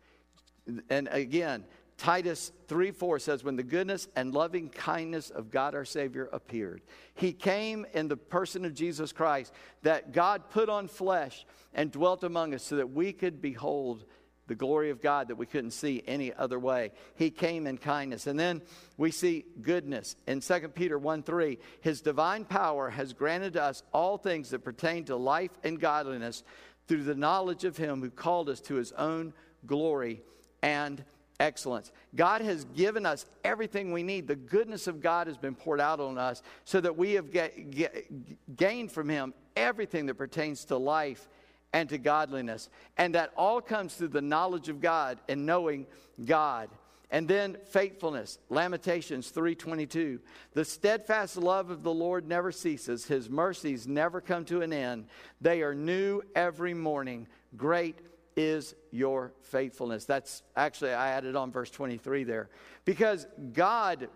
And 0.90 1.08
again, 1.12 1.66
Titus 1.98 2.54
3 2.68 2.92
4 2.92 3.20
says, 3.20 3.44
When 3.44 3.58
the 3.58 3.64
goodness 3.64 4.08
and 4.16 4.34
loving 4.34 4.70
kindness 4.70 5.30
of 5.30 5.52
God 5.52 5.76
our 5.76 5.84
Savior 5.84 6.30
appeared, 6.32 6.82
He 7.14 7.34
came 7.34 7.86
in 7.94 8.08
the 8.08 8.16
person 8.16 8.64
of 8.64 8.74
Jesus 8.74 9.12
Christ, 9.12 9.54
that 9.84 10.14
God 10.14 10.50
put 10.50 10.70
on 10.70 10.88
flesh 10.88 11.46
and 11.74 11.92
dwelt 11.92 12.24
among 12.24 12.54
us 12.54 12.64
so 12.64 12.78
that 12.78 12.92
we 12.92 13.12
could 13.12 13.42
behold 13.42 14.06
the 14.50 14.56
glory 14.56 14.90
of 14.90 15.00
God 15.00 15.30
that 15.30 15.38
we 15.38 15.46
couldn't 15.46 15.72
see 15.72 16.04
any 16.08 16.34
other 16.34 16.60
way. 16.60 16.92
He 17.16 17.30
came 17.30 17.68
in 17.68 17.78
kindness. 17.78 18.28
And 18.28 18.38
then 18.38 18.64
we 18.98 19.12
see 19.12 19.46
goodness. 19.62 20.16
In 20.28 20.42
2 20.42 20.70
Peter 20.70 20.98
1 20.98 21.24
3, 21.24 21.60
His 21.82 22.02
divine 22.02 22.44
power 22.44 22.90
has 22.90 23.14
granted 23.14 23.54
to 23.54 23.64
us 23.64 23.84
all 23.94 24.18
things 24.18 24.50
that 24.50 24.66
pertain 24.66 25.06
to 25.06 25.16
life 25.16 25.52
and 25.64 25.80
godliness 25.80 26.44
through 26.88 27.04
the 27.04 27.16
knowledge 27.16 27.64
of 27.64 27.78
Him 27.78 28.02
who 28.02 28.10
called 28.10 28.50
us 28.50 28.60
to 28.62 28.76
His 28.76 28.92
own 28.94 29.34
glory 29.68 30.24
and 30.64 31.04
excellence. 31.40 31.92
God 32.16 32.42
has 32.42 32.66
given 32.66 33.06
us 33.06 33.28
everything 33.44 33.94
we 33.94 34.02
need. 34.02 34.28
The 34.28 34.36
goodness 34.36 34.88
of 34.88 35.00
God 35.00 35.28
has 35.28 35.38
been 35.38 35.54
poured 35.54 35.80
out 35.80 36.00
on 36.00 36.18
us 36.18 36.42
so 36.66 36.82
that 36.82 36.98
we 36.98 37.14
have 37.14 37.32
get, 37.32 37.70
get, 37.70 38.58
gained 38.58 38.92
from 38.92 39.10
Him 39.10 39.36
everything 39.56 40.08
that 40.08 40.16
pertains 40.16 40.66
to 40.66 40.78
life 40.78 41.28
and 41.74 41.90
to 41.90 41.98
godliness. 41.98 42.70
And 42.98 43.16
that 43.16 43.32
all 43.38 43.62
comes 43.62 43.96
through 43.96 44.10
the 44.10 44.22
knowledge 44.22 44.70
of 44.70 44.82
God 44.82 45.20
and 45.28 45.46
knowing 45.46 45.86
God. 46.26 46.70
And 47.12 47.28
then 47.28 47.58
faithfulness, 47.66 48.38
Lamentations 48.50 49.32
3:22. 49.32 50.20
The 50.54 50.66
steadfast 50.66 51.38
love 51.38 51.72
of 51.72 51.82
the 51.82 51.94
Lord 51.94 52.28
never 52.28 52.52
ceases. 52.52 53.06
His 53.06 53.30
mercies 53.30 53.88
never 53.88 54.22
come 54.22 54.46
to 54.46 54.62
an 54.62 54.72
end. 54.72 55.08
They 55.42 55.64
are 55.64 55.74
new 55.74 56.22
every 56.36 56.76
morning. 56.76 57.28
Great 57.58 57.98
is 58.36 58.76
your 58.92 59.34
faithfulness. 59.42 60.06
That's 60.06 60.44
actually, 60.56 60.94
I 60.94 61.10
added 61.10 61.36
on 61.36 61.52
verse 61.52 61.72
23 61.72 62.24
there. 62.24 62.50
Because 62.86 63.26
God 63.54 64.08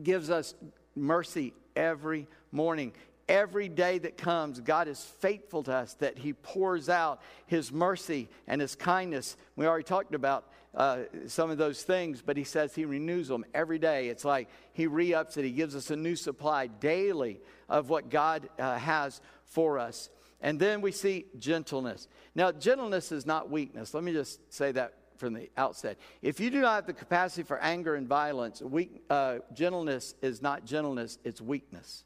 gives 0.00 0.30
us 0.30 0.54
mercy 0.94 1.54
every 1.74 2.28
morning. 2.50 2.92
Every 3.28 3.68
day 3.68 3.98
that 3.98 4.16
comes, 4.16 4.60
God 4.60 4.88
is 4.88 5.02
faithful 5.02 5.62
to 5.64 5.72
us 5.72 5.94
that 5.94 6.18
He 6.18 6.32
pours 6.32 6.88
out 6.88 7.20
His 7.46 7.72
mercy 7.72 8.28
and 8.46 8.60
His 8.60 8.74
kindness. 8.74 9.36
We 9.56 9.66
already 9.66 9.84
talked 9.84 10.14
about 10.14 10.48
uh, 10.74 11.00
some 11.26 11.50
of 11.50 11.58
those 11.58 11.82
things, 11.82 12.22
but 12.24 12.36
He 12.36 12.44
says 12.44 12.74
He 12.74 12.84
renews 12.84 13.28
them 13.28 13.44
every 13.54 13.78
day. 13.78 14.08
It's 14.08 14.24
like 14.24 14.48
He 14.72 14.86
re 14.86 15.14
ups 15.14 15.36
it, 15.36 15.44
He 15.44 15.52
gives 15.52 15.76
us 15.76 15.90
a 15.90 15.96
new 15.96 16.16
supply 16.16 16.66
daily 16.66 17.40
of 17.68 17.88
what 17.88 18.10
God 18.10 18.48
uh, 18.58 18.76
has 18.78 19.20
for 19.44 19.78
us. 19.78 20.10
And 20.40 20.58
then 20.58 20.80
we 20.80 20.90
see 20.90 21.26
gentleness. 21.38 22.08
Now, 22.34 22.50
gentleness 22.50 23.12
is 23.12 23.24
not 23.24 23.50
weakness. 23.50 23.94
Let 23.94 24.02
me 24.02 24.12
just 24.12 24.40
say 24.52 24.72
that 24.72 24.94
from 25.16 25.34
the 25.34 25.48
outset. 25.56 25.98
If 26.20 26.40
you 26.40 26.50
do 26.50 26.60
not 26.60 26.74
have 26.74 26.86
the 26.86 26.92
capacity 26.92 27.44
for 27.44 27.56
anger 27.60 27.94
and 27.94 28.08
violence, 28.08 28.60
weak, 28.60 29.04
uh, 29.08 29.38
gentleness 29.52 30.16
is 30.20 30.42
not 30.42 30.64
gentleness, 30.64 31.18
it's 31.22 31.40
weakness. 31.40 32.02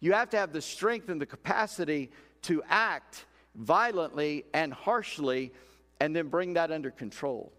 You 0.00 0.12
have 0.12 0.30
to 0.30 0.38
have 0.38 0.52
the 0.52 0.62
strength 0.62 1.08
and 1.08 1.20
the 1.20 1.26
capacity 1.26 2.10
to 2.42 2.62
act 2.68 3.26
violently 3.54 4.44
and 4.54 4.72
harshly 4.72 5.52
and 6.00 6.16
then 6.16 6.28
bring 6.28 6.54
that 6.54 6.70
under 6.70 6.90
control. 6.90 7.52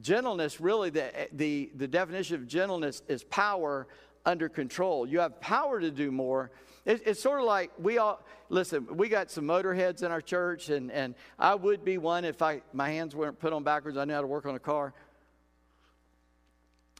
Gentleness, 0.00 0.60
really, 0.60 0.90
the, 0.90 1.10
the, 1.32 1.70
the 1.74 1.86
definition 1.86 2.36
of 2.36 2.46
gentleness 2.46 3.02
is 3.08 3.22
power 3.24 3.86
under 4.24 4.48
control. 4.48 5.06
You 5.06 5.20
have 5.20 5.40
power 5.40 5.80
to 5.80 5.90
do 5.90 6.10
more, 6.10 6.50
it, 6.86 7.02
it's 7.04 7.20
sort 7.20 7.40
of 7.40 7.46
like 7.46 7.72
we 7.78 7.98
all, 7.98 8.24
listen, 8.48 8.86
we 8.96 9.08
got 9.08 9.30
some 9.30 9.44
motorheads 9.44 10.02
in 10.02 10.10
our 10.10 10.20
church, 10.20 10.70
and, 10.70 10.90
and 10.90 11.14
I 11.38 11.54
would 11.54 11.84
be 11.84 11.98
one 11.98 12.24
if 12.24 12.40
I, 12.40 12.62
my 12.72 12.90
hands 12.90 13.14
weren't 13.14 13.38
put 13.38 13.52
on 13.52 13.64
backwards. 13.64 13.98
I 13.98 14.04
knew 14.04 14.14
how 14.14 14.20
to 14.20 14.26
work 14.26 14.46
on 14.46 14.54
a 14.54 14.60
car. 14.60 14.94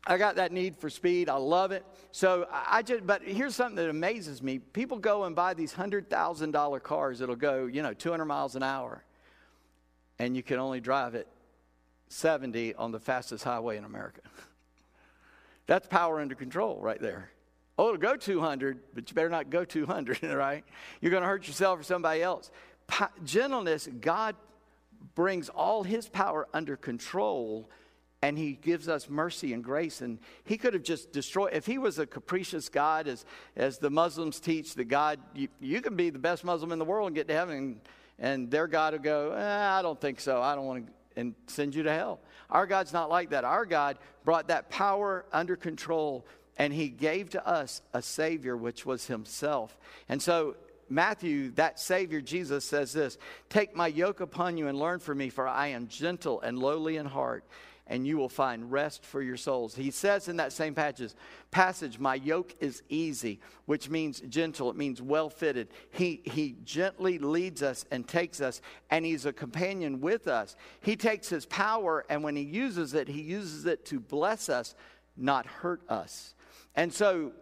I 0.07 0.19
got 0.19 0.37
that 0.37 0.53
need 0.53 0.77
for 0.77 0.89
speed. 0.89 1.29
I 1.29 1.35
love 1.37 1.73
it. 1.73 1.85
So 2.13 2.47
I 2.53 2.83
just, 2.83 3.07
but 3.07 3.23
here's 3.23 3.57
something 3.57 3.77
that 3.77 3.91
amazes 3.91 4.41
me. 4.41 4.59
People 4.59 4.99
go 4.99 5.25
and 5.25 5.35
buy 5.35 5.55
these 5.55 5.75
$100,000 5.75 6.83
cars 6.83 7.19
that'll 7.19 7.35
go, 7.35 7.67
you 7.67 7.83
know, 7.83 7.93
200 7.93 8.25
miles 8.25 8.55
an 8.55 8.63
hour, 8.63 9.03
and 10.19 10.37
you 10.37 10.43
can 10.43 10.59
only 10.59 10.81
drive 10.81 11.15
it 11.15 11.27
70 12.09 12.75
on 12.75 12.93
the 12.93 13.01
fastest 13.01 13.43
highway 13.43 13.77
in 13.77 13.85
America. 13.85 14.21
That's 15.67 15.89
power 15.89 16.21
under 16.21 16.37
control 16.37 16.79
right 16.81 17.01
there. 17.01 17.31
Oh, 17.79 17.89
it'll 17.89 17.99
go 17.99 18.17
200, 18.17 18.79
but 18.95 19.11
you 19.11 19.15
better 19.15 19.29
not 19.29 19.51
go 19.51 19.65
200, 19.65 20.23
right? 20.23 20.65
You're 21.01 21.11
going 21.11 21.23
to 21.23 21.29
hurt 21.29 21.49
yourself 21.49 21.81
or 21.81 21.83
somebody 21.83 22.23
else. 22.23 22.51
Pa- 22.87 23.11
gentleness, 23.25 23.89
God 24.01 24.37
brings 25.17 25.49
all 25.49 25.83
his 25.83 26.09
power 26.09 26.47
under 26.55 26.77
control 26.77 27.69
and 28.27 28.39
he 28.39 28.53
gives 28.53 28.89
us 28.89 29.09
mercy 29.09 29.53
and 29.53 29.63
grace 29.63 30.01
and 30.01 30.19
he 30.45 30.57
could 30.57 30.75
have 30.75 30.83
just 30.83 31.13
destroyed 31.13 31.51
if 31.53 31.67
he 31.67 31.79
was 31.79 31.99
a 31.99 32.07
capricious 32.07 32.69
god 32.69 33.07
as, 33.09 33.25
as 33.57 33.79
the 33.79 33.91
muslims 33.91 34.41
teach 34.41 34.75
that 34.75 34.85
god 34.85 35.19
you, 35.35 35.49
you 35.61 35.81
can 35.81 35.97
be 35.97 36.11
the 36.11 36.19
best 36.19 36.45
muslim 36.45 36.73
in 36.73 36.79
the 36.79 36.85
world 36.85 37.07
and 37.07 37.17
get 37.17 37.29
to 37.29 37.35
heaven 37.35 37.57
and, 37.57 37.81
and 38.19 38.51
their 38.51 38.67
god 38.67 38.93
will 38.93 39.01
go 39.01 39.33
eh, 39.33 39.69
i 39.71 39.83
don't 39.83 40.01
think 40.01 40.21
so. 40.21 40.41
I 40.41 40.55
don't 40.55 40.67
want 40.67 40.87
to 40.87 40.93
and 41.17 41.35
send 41.47 41.75
you 41.75 41.83
to 41.83 41.93
hell. 41.93 42.21
Our 42.51 42.67
god's 42.67 42.93
not 42.93 43.11
like 43.11 43.31
that. 43.31 43.45
Our 43.45 43.65
god 43.65 43.99
brought 44.25 44.49
that 44.49 44.71
power 44.71 45.25
under 45.33 45.57
control 45.57 46.27
and 46.59 46.73
he 46.73 46.89
gave 46.89 47.31
to 47.31 47.47
us 47.47 47.83
a 47.93 48.01
Savior, 48.01 48.57
which 48.57 48.87
was 48.87 49.07
himself. 49.07 49.77
And 50.09 50.23
so, 50.23 50.57
Matthew, 50.89 51.51
that 51.53 51.81
Savior, 51.81 52.21
Jesus, 52.21 52.65
says 52.65 52.93
this 52.93 53.19
Take 53.49 53.75
my 53.75 53.89
yoke 53.89 54.21
upon 54.21 54.57
you 54.57 54.69
and 54.69 54.79
learn 54.79 55.01
from 55.01 55.19
me, 55.19 55.29
for 55.29 55.49
I 55.49 55.69
am 55.69 55.89
gentle 55.89 56.41
and 56.41 56.59
lowly 56.59 56.97
in 56.97 57.07
heart, 57.07 57.45
and 57.87 58.07
you 58.07 58.17
will 58.17 58.29
find 58.29 58.71
rest 58.73 59.05
for 59.05 59.23
your 59.23 59.37
souls. 59.37 59.75
He 59.75 59.91
says 59.91 60.29
in 60.29 60.37
that 60.39 60.53
same 60.53 60.75
passage, 60.75 61.13
passage 61.51 61.99
My 61.99 62.17
yoke 62.17 62.55
is 62.61 62.83
easy, 62.89 63.41
which 63.67 63.89
means 63.89 64.21
gentle, 64.29 64.71
it 64.71 64.77
means 64.77 65.01
well 65.01 65.31
fitted. 65.31 65.69
He, 65.91 66.21
he 66.25 66.57
gently 66.65 67.19
leads 67.19 67.63
us 67.63 67.85
and 67.91 68.07
takes 68.07 68.41
us, 68.41 68.61
and 68.91 69.05
He's 69.05 69.27
a 69.27 69.33
companion 69.33 70.01
with 70.01 70.27
us. 70.27 70.57
He 70.81 70.97
takes 70.97 71.29
His 71.29 71.47
power, 71.47 72.05
and 72.09 72.25
when 72.25 72.37
He 72.37 72.43
uses 72.43 72.95
it, 72.95 73.09
He 73.09 73.23
uses 73.23 73.67
it 73.67 73.85
to 73.87 74.01
bless 74.01 74.49
us, 74.49 74.75
not 75.17 75.47
hurt 75.47 75.83
us. 75.89 76.35
And 76.75 76.93
so 76.93 77.33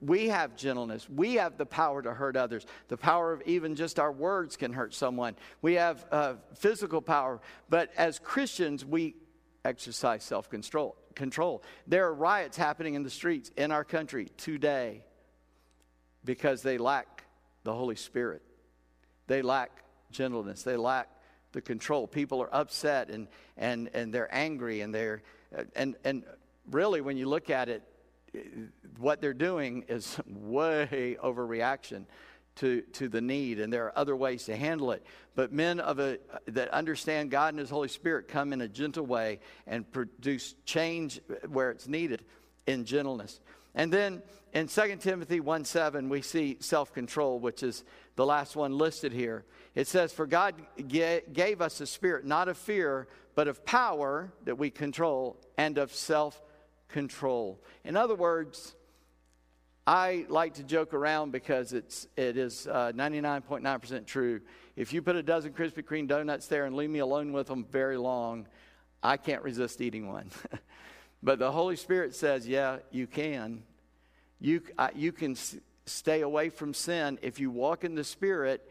we 0.00 0.28
have 0.28 0.56
gentleness. 0.56 1.08
We 1.08 1.34
have 1.34 1.56
the 1.56 1.64
power 1.64 2.02
to 2.02 2.12
hurt 2.12 2.36
others. 2.36 2.66
The 2.88 2.96
power 2.96 3.32
of 3.32 3.42
even 3.46 3.76
just 3.76 4.00
our 4.00 4.10
words 4.10 4.56
can 4.56 4.72
hurt 4.72 4.94
someone. 4.94 5.36
We 5.62 5.74
have 5.74 6.04
uh, 6.10 6.34
physical 6.54 7.00
power. 7.00 7.40
But 7.70 7.90
as 7.96 8.18
Christians, 8.18 8.84
we 8.84 9.14
exercise 9.64 10.22
self 10.22 10.50
control. 10.50 10.96
Control. 11.14 11.62
There 11.86 12.06
are 12.06 12.14
riots 12.14 12.56
happening 12.56 12.94
in 12.94 13.02
the 13.02 13.10
streets 13.10 13.50
in 13.56 13.70
our 13.70 13.84
country 13.84 14.30
today 14.36 15.04
because 16.24 16.62
they 16.62 16.78
lack 16.78 17.24
the 17.64 17.74
Holy 17.74 17.96
Spirit. 17.96 18.42
They 19.26 19.42
lack 19.42 19.70
gentleness. 20.10 20.62
They 20.62 20.76
lack 20.76 21.08
the 21.52 21.60
control. 21.60 22.06
People 22.06 22.42
are 22.42 22.54
upset 22.54 23.10
and, 23.10 23.28
and, 23.56 23.90
and 23.94 24.12
they're 24.12 24.34
angry 24.34 24.80
and 24.80 24.94
they're, 24.94 25.22
uh, 25.56 25.64
and, 25.76 25.96
and 26.04 26.24
really, 26.70 27.00
when 27.00 27.16
you 27.16 27.28
look 27.28 27.50
at 27.50 27.68
it, 27.68 27.82
what 28.98 29.20
they're 29.20 29.34
doing 29.34 29.84
is 29.88 30.18
way 30.26 31.16
overreaction 31.22 32.06
to, 32.56 32.82
to 32.92 33.08
the 33.08 33.20
need, 33.20 33.60
and 33.60 33.72
there 33.72 33.86
are 33.86 33.98
other 33.98 34.14
ways 34.14 34.44
to 34.44 34.56
handle 34.56 34.92
it. 34.92 35.04
But 35.34 35.52
men 35.52 35.80
of 35.80 35.98
a, 35.98 36.18
that 36.48 36.68
understand 36.70 37.30
God 37.30 37.54
and 37.54 37.58
His 37.58 37.70
Holy 37.70 37.88
Spirit 37.88 38.28
come 38.28 38.52
in 38.52 38.60
a 38.60 38.68
gentle 38.68 39.06
way 39.06 39.40
and 39.66 39.90
produce 39.90 40.54
change 40.64 41.20
where 41.48 41.70
it's 41.70 41.88
needed 41.88 42.24
in 42.66 42.84
gentleness. 42.84 43.40
And 43.74 43.92
then 43.92 44.22
in 44.52 44.68
2 44.68 44.96
Timothy 44.96 45.40
1 45.40 45.64
7, 45.64 46.08
we 46.08 46.20
see 46.20 46.58
self 46.60 46.92
control, 46.92 47.38
which 47.38 47.62
is 47.62 47.84
the 48.16 48.26
last 48.26 48.54
one 48.54 48.76
listed 48.76 49.12
here. 49.12 49.44
It 49.74 49.88
says, 49.88 50.12
For 50.12 50.26
God 50.26 50.54
gave 50.88 51.62
us 51.62 51.80
a 51.80 51.86
spirit 51.86 52.26
not 52.26 52.48
of 52.48 52.58
fear, 52.58 53.08
but 53.34 53.48
of 53.48 53.64
power 53.64 54.30
that 54.44 54.58
we 54.58 54.70
control, 54.70 55.38
and 55.56 55.78
of 55.78 55.94
self 55.94 56.40
control. 56.88 57.58
In 57.84 57.96
other 57.96 58.14
words, 58.14 58.74
I 59.86 60.26
like 60.28 60.54
to 60.54 60.62
joke 60.62 60.94
around 60.94 61.32
because 61.32 61.72
it's, 61.72 62.06
it 62.16 62.36
is 62.36 62.68
uh, 62.68 62.92
99.9% 62.94 64.06
true. 64.06 64.40
If 64.76 64.92
you 64.92 65.02
put 65.02 65.16
a 65.16 65.22
dozen 65.24 65.52
Krispy 65.52 65.82
Kreme 65.82 66.06
donuts 66.06 66.46
there 66.46 66.66
and 66.66 66.76
leave 66.76 66.90
me 66.90 67.00
alone 67.00 67.32
with 67.32 67.48
them 67.48 67.64
very 67.64 67.96
long, 67.96 68.46
I 69.02 69.16
can't 69.16 69.42
resist 69.42 69.80
eating 69.80 70.06
one. 70.06 70.30
but 71.22 71.40
the 71.40 71.50
Holy 71.50 71.74
Spirit 71.74 72.14
says, 72.14 72.46
yeah, 72.46 72.78
you 72.92 73.08
can. 73.08 73.64
You, 74.40 74.62
you 74.94 75.10
can 75.10 75.32
s- 75.32 75.56
stay 75.86 76.20
away 76.20 76.48
from 76.48 76.74
sin 76.74 77.18
if 77.20 77.40
you 77.40 77.50
walk 77.50 77.82
in 77.82 77.96
the 77.96 78.04
Spirit 78.04 78.64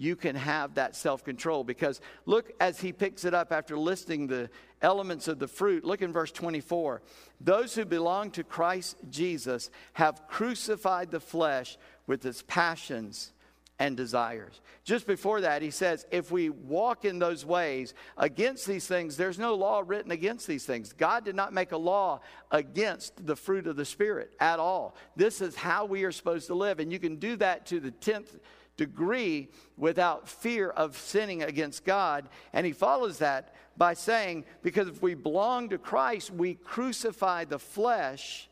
you 0.00 0.16
can 0.16 0.34
have 0.34 0.76
that 0.76 0.96
self 0.96 1.22
control. 1.22 1.62
Because 1.62 2.00
look 2.24 2.52
as 2.58 2.80
he 2.80 2.90
picks 2.90 3.26
it 3.26 3.34
up 3.34 3.52
after 3.52 3.78
listing 3.78 4.26
the 4.26 4.48
elements 4.80 5.28
of 5.28 5.38
the 5.38 5.46
fruit. 5.46 5.84
Look 5.84 6.00
in 6.00 6.10
verse 6.10 6.32
24. 6.32 7.02
Those 7.38 7.74
who 7.74 7.84
belong 7.84 8.30
to 8.30 8.42
Christ 8.42 8.96
Jesus 9.10 9.70
have 9.92 10.26
crucified 10.26 11.10
the 11.10 11.20
flesh 11.20 11.76
with 12.06 12.24
its 12.24 12.42
passions 12.48 13.32
and 13.78 13.94
desires. 13.94 14.62
Just 14.84 15.06
before 15.06 15.42
that, 15.42 15.60
he 15.60 15.70
says, 15.70 16.06
if 16.10 16.30
we 16.30 16.48
walk 16.48 17.04
in 17.04 17.18
those 17.18 17.44
ways 17.44 17.92
against 18.16 18.66
these 18.66 18.86
things, 18.86 19.18
there's 19.18 19.38
no 19.38 19.54
law 19.54 19.82
written 19.86 20.12
against 20.12 20.46
these 20.46 20.64
things. 20.64 20.94
God 20.94 21.26
did 21.26 21.34
not 21.34 21.52
make 21.52 21.72
a 21.72 21.76
law 21.76 22.20
against 22.50 23.26
the 23.26 23.36
fruit 23.36 23.66
of 23.66 23.76
the 23.76 23.84
Spirit 23.84 24.32
at 24.40 24.58
all. 24.58 24.96
This 25.14 25.42
is 25.42 25.56
how 25.56 25.84
we 25.84 26.04
are 26.04 26.12
supposed 26.12 26.46
to 26.46 26.54
live. 26.54 26.80
And 26.80 26.90
you 26.90 26.98
can 26.98 27.16
do 27.16 27.36
that 27.36 27.66
to 27.66 27.80
the 27.80 27.90
10th 27.90 28.38
degree 28.80 29.46
without 29.76 30.26
fear 30.26 30.70
of 30.70 30.96
sinning 30.96 31.42
against 31.42 31.84
God. 31.84 32.30
And 32.54 32.64
he 32.64 32.72
follows 32.72 33.18
that 33.18 33.54
by 33.76 33.92
saying, 33.92 34.46
because 34.62 34.88
if 34.88 35.02
we 35.02 35.12
belong 35.12 35.68
to 35.68 35.76
Christ, 35.76 36.30
we 36.30 36.54
crucify 36.54 37.44
the 37.44 37.58
flesh 37.58 38.48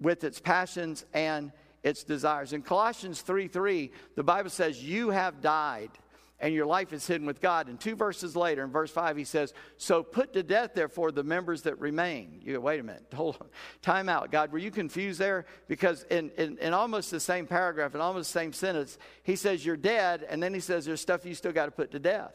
with 0.00 0.24
its 0.24 0.40
passions 0.40 1.04
and 1.14 1.52
its 1.84 2.02
desires. 2.02 2.52
In 2.52 2.62
Colossians 2.62 3.20
3 3.20 3.46
3, 3.46 3.92
the 4.16 4.24
Bible 4.24 4.50
says, 4.50 4.82
You 4.82 5.10
have 5.10 5.40
died 5.40 5.90
and 6.42 6.52
your 6.52 6.66
life 6.66 6.92
is 6.92 7.06
hidden 7.06 7.24
with 7.24 7.40
God. 7.40 7.68
And 7.68 7.78
two 7.78 7.94
verses 7.94 8.34
later, 8.34 8.64
in 8.64 8.70
verse 8.70 8.90
5, 8.90 9.16
he 9.16 9.22
says, 9.22 9.54
So 9.76 10.02
put 10.02 10.32
to 10.32 10.42
death, 10.42 10.72
therefore, 10.74 11.12
the 11.12 11.22
members 11.22 11.62
that 11.62 11.78
remain. 11.78 12.40
You 12.42 12.54
go, 12.54 12.60
wait 12.60 12.80
a 12.80 12.82
minute, 12.82 13.06
hold 13.14 13.36
on. 13.40 13.46
Time 13.80 14.08
out. 14.08 14.32
God, 14.32 14.50
were 14.50 14.58
you 14.58 14.72
confused 14.72 15.20
there? 15.20 15.46
Because 15.68 16.02
in, 16.10 16.30
in, 16.36 16.58
in 16.58 16.74
almost 16.74 17.12
the 17.12 17.20
same 17.20 17.46
paragraph, 17.46 17.94
in 17.94 18.00
almost 18.00 18.32
the 18.32 18.38
same 18.40 18.52
sentence, 18.52 18.98
he 19.22 19.36
says, 19.36 19.64
You're 19.64 19.76
dead, 19.76 20.26
and 20.28 20.42
then 20.42 20.52
he 20.52 20.58
says, 20.58 20.84
There's 20.84 21.00
stuff 21.00 21.24
you 21.24 21.36
still 21.36 21.52
got 21.52 21.66
to 21.66 21.70
put 21.70 21.92
to 21.92 22.00
death. 22.00 22.34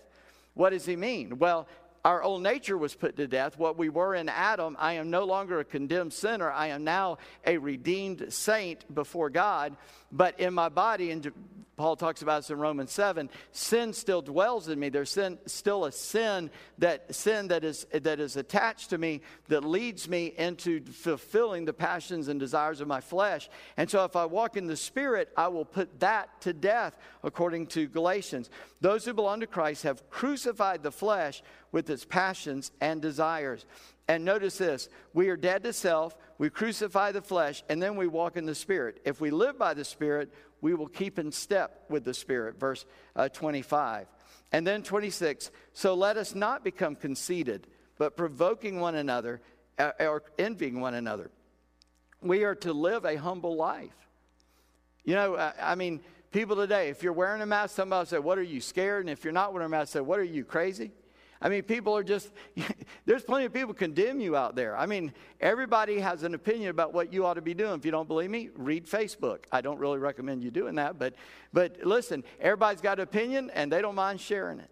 What 0.53 0.69
does 0.69 0.85
he 0.85 0.95
mean? 0.95 1.37
Well, 1.37 1.67
our 2.05 2.23
old 2.23 2.41
nature 2.41 2.77
was 2.77 2.95
put 2.95 3.17
to 3.17 3.27
death. 3.27 3.59
What 3.59 3.77
we 3.77 3.89
were 3.89 4.15
in 4.15 4.29
Adam, 4.29 4.77
I 4.79 4.93
am 4.93 5.09
no 5.09 5.25
longer 5.25 5.59
a 5.59 5.65
condemned 5.65 6.13
sinner. 6.13 6.49
I 6.49 6.67
am 6.67 6.85
now 6.85 7.17
a 7.45 7.57
redeemed 7.57 8.27
saint 8.29 8.95
before 8.95 9.29
God. 9.29 9.75
But 10.09 10.39
in 10.39 10.53
my 10.53 10.69
body, 10.69 11.11
and 11.11 11.29
Paul 11.77 11.95
talks 11.95 12.23
about 12.23 12.41
this 12.41 12.49
in 12.49 12.57
Romans 12.57 12.91
7, 12.91 13.29
sin 13.51 13.93
still 13.93 14.23
dwells 14.23 14.67
in 14.67 14.79
me. 14.79 14.89
There's 14.89 15.11
sin, 15.11 15.37
still 15.45 15.85
a 15.85 15.91
sin 15.91 16.49
that 16.79 17.13
sin 17.13 17.49
that 17.49 17.63
is 17.63 17.85
that 17.93 18.19
is 18.19 18.35
attached 18.35 18.89
to 18.89 18.97
me 18.97 19.21
that 19.47 19.63
leads 19.63 20.09
me 20.09 20.33
into 20.37 20.83
fulfilling 20.85 21.65
the 21.65 21.73
passions 21.73 22.29
and 22.29 22.39
desires 22.39 22.81
of 22.81 22.87
my 22.87 22.99
flesh. 22.99 23.47
And 23.77 23.87
so 23.87 24.03
if 24.05 24.15
I 24.15 24.25
walk 24.25 24.57
in 24.57 24.65
the 24.65 24.75
spirit, 24.75 25.31
I 25.37 25.49
will 25.49 25.65
put 25.65 25.99
that 25.99 26.41
to 26.41 26.51
death 26.51 26.97
according 27.23 27.67
to 27.67 27.87
Galatians. 27.87 28.49
Those 28.81 29.05
who 29.05 29.13
belong 29.13 29.41
to 29.41 29.47
Christ 29.47 29.83
have 29.83 30.09
crucified 30.09 30.81
the 30.81 30.91
flesh 30.91 31.43
with 31.71 31.91
its 31.91 32.05
passions 32.05 32.71
and 32.81 33.03
desires. 33.03 33.65
And 34.07 34.23
notice 34.23 34.57
this 34.57 34.89
we 35.13 35.29
are 35.29 35.37
dead 35.37 35.63
to 35.63 35.73
self, 35.73 36.15
we 36.37 36.49
crucify 36.49 37.11
the 37.11 37.21
flesh, 37.21 37.63
and 37.69 37.81
then 37.81 37.95
we 37.95 38.07
walk 38.07 38.37
in 38.37 38.45
the 38.45 38.55
Spirit. 38.55 39.01
If 39.05 39.19
we 39.19 39.31
live 39.31 39.57
by 39.57 39.73
the 39.73 39.85
Spirit, 39.85 40.33
we 40.61 40.73
will 40.73 40.87
keep 40.87 41.19
in 41.19 41.31
step 41.31 41.85
with 41.89 42.03
the 42.03 42.13
Spirit. 42.13 42.59
Verse 42.59 42.85
uh, 43.15 43.29
25. 43.29 44.07
And 44.51 44.65
then 44.65 44.81
26. 44.81 45.51
So 45.73 45.93
let 45.93 46.17
us 46.17 46.33
not 46.33 46.63
become 46.63 46.95
conceited, 46.95 47.67
but 47.97 48.15
provoking 48.15 48.79
one 48.79 48.95
another 48.95 49.41
uh, 49.77 49.91
or 49.99 50.23
envying 50.39 50.79
one 50.79 50.93
another. 50.93 51.29
We 52.21 52.43
are 52.45 52.55
to 52.55 52.73
live 52.73 53.05
a 53.05 53.15
humble 53.15 53.55
life. 53.55 53.93
You 55.03 55.15
know, 55.15 55.35
I, 55.35 55.53
I 55.61 55.75
mean, 55.75 56.01
people 56.31 56.55
today, 56.55 56.89
if 56.89 57.03
you're 57.03 57.13
wearing 57.13 57.41
a 57.41 57.45
mask, 57.45 57.75
somebody 57.75 57.99
will 57.99 58.05
say, 58.05 58.19
What 58.19 58.37
are 58.37 58.43
you 58.43 58.61
scared? 58.61 59.01
And 59.01 59.09
if 59.09 59.23
you're 59.23 59.33
not 59.33 59.53
wearing 59.53 59.65
a 59.65 59.69
mask, 59.69 59.93
say, 59.93 59.99
What 59.99 60.19
are 60.19 60.23
you 60.23 60.43
crazy? 60.43 60.91
I 61.41 61.49
mean, 61.49 61.63
people 61.63 61.95
are 61.95 62.03
just, 62.03 62.31
there's 63.05 63.23
plenty 63.23 63.45
of 63.45 63.53
people 63.53 63.73
condemn 63.73 64.19
you 64.19 64.35
out 64.35 64.55
there. 64.55 64.75
I 64.75 64.85
mean, 64.85 65.13
everybody 65.39 65.99
has 65.99 66.23
an 66.23 66.33
opinion 66.33 66.69
about 66.69 66.93
what 66.93 67.13
you 67.13 67.25
ought 67.25 67.35
to 67.35 67.41
be 67.41 67.53
doing. 67.53 67.73
If 67.73 67.85
you 67.85 67.91
don't 67.91 68.07
believe 68.07 68.29
me, 68.29 68.49
read 68.55 68.85
Facebook. 68.87 69.45
I 69.51 69.61
don't 69.61 69.79
really 69.79 69.99
recommend 69.99 70.43
you 70.43 70.51
doing 70.51 70.75
that, 70.75 70.97
but, 70.97 71.13
but 71.53 71.77
listen, 71.83 72.23
everybody's 72.39 72.81
got 72.81 72.99
an 72.99 73.03
opinion 73.03 73.51
and 73.53 73.71
they 73.71 73.81
don't 73.81 73.95
mind 73.95 74.19
sharing 74.19 74.59
it. 74.59 74.69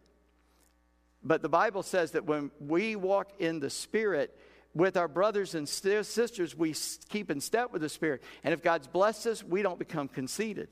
But 1.23 1.41
the 1.41 1.49
Bible 1.49 1.83
says 1.83 2.11
that 2.11 2.25
when 2.25 2.51
we 2.59 2.95
walk 2.95 3.29
in 3.39 3.59
the 3.59 3.69
Spirit, 3.69 4.37
with 4.75 4.97
our 4.97 5.07
brothers 5.07 5.55
and 5.55 5.67
sisters, 5.67 6.55
we 6.55 6.75
keep 7.07 7.31
in 7.31 7.39
step 7.39 7.71
with 7.71 7.81
the 7.81 7.89
Spirit. 7.89 8.21
And 8.43 8.53
if 8.53 8.61
God's 8.61 8.87
blessed 8.87 9.25
us, 9.27 9.43
we 9.43 9.61
don't 9.61 9.79
become 9.79 10.09
conceited. 10.09 10.67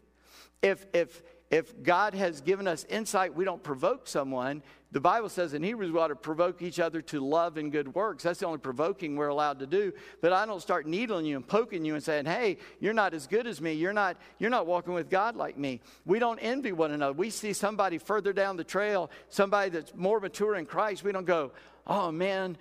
If, 0.62 0.86
if, 0.94 1.24
if 1.54 1.84
God 1.84 2.16
has 2.16 2.42
given 2.42 2.68
us 2.68 2.84
insight, 2.90 3.36
we 3.36 3.46
don't 3.46 3.62
provoke 3.62 4.08
someone. 4.08 4.64
The 4.92 5.00
Bible 5.00 5.30
says 5.30 5.54
in 5.54 5.62
Hebrews 5.62 5.92
we 5.92 6.00
ought 6.00 6.08
to 6.08 6.16
provoke 6.16 6.64
each 6.64 6.80
other 6.80 7.00
to 7.04 7.24
love 7.24 7.58
and 7.58 7.72
good 7.72 7.94
works. 7.94 8.24
That's 8.24 8.40
the 8.40 8.48
only 8.48 8.58
provoking 8.58 9.16
we're 9.16 9.28
allowed 9.28 9.60
to 9.60 9.68
do. 9.68 9.94
But 10.20 10.34
I 10.34 10.48
don't 10.48 10.64
start 10.64 10.88
needling 10.88 11.28
you 11.28 11.36
and 11.36 11.48
poking 11.48 11.86
you 11.86 11.94
and 11.94 12.04
saying, 12.04 12.26
hey, 12.26 12.58
you're 12.80 12.92
not 12.92 13.14
as 13.14 13.28
good 13.28 13.46
as 13.46 13.62
me. 13.62 13.74
You're 13.74 13.94
not, 13.94 14.18
you're 14.40 14.50
not 14.50 14.66
walking 14.66 14.96
with 14.96 15.12
God 15.12 15.36
like 15.36 15.56
me. 15.56 15.80
We 16.08 16.18
don't 16.18 16.40
envy 16.40 16.72
one 16.72 16.90
another. 16.90 17.14
We 17.14 17.30
see 17.30 17.54
somebody 17.54 18.00
further 18.00 18.34
down 18.34 18.58
the 18.58 18.64
trail, 18.64 19.12
somebody 19.30 19.70
that's 19.70 19.94
more 19.94 20.20
mature 20.20 20.56
in 20.56 20.66
Christ. 20.66 21.04
We 21.04 21.12
don't 21.12 21.24
go, 21.24 21.52
oh 21.86 22.12
man, 22.12 22.58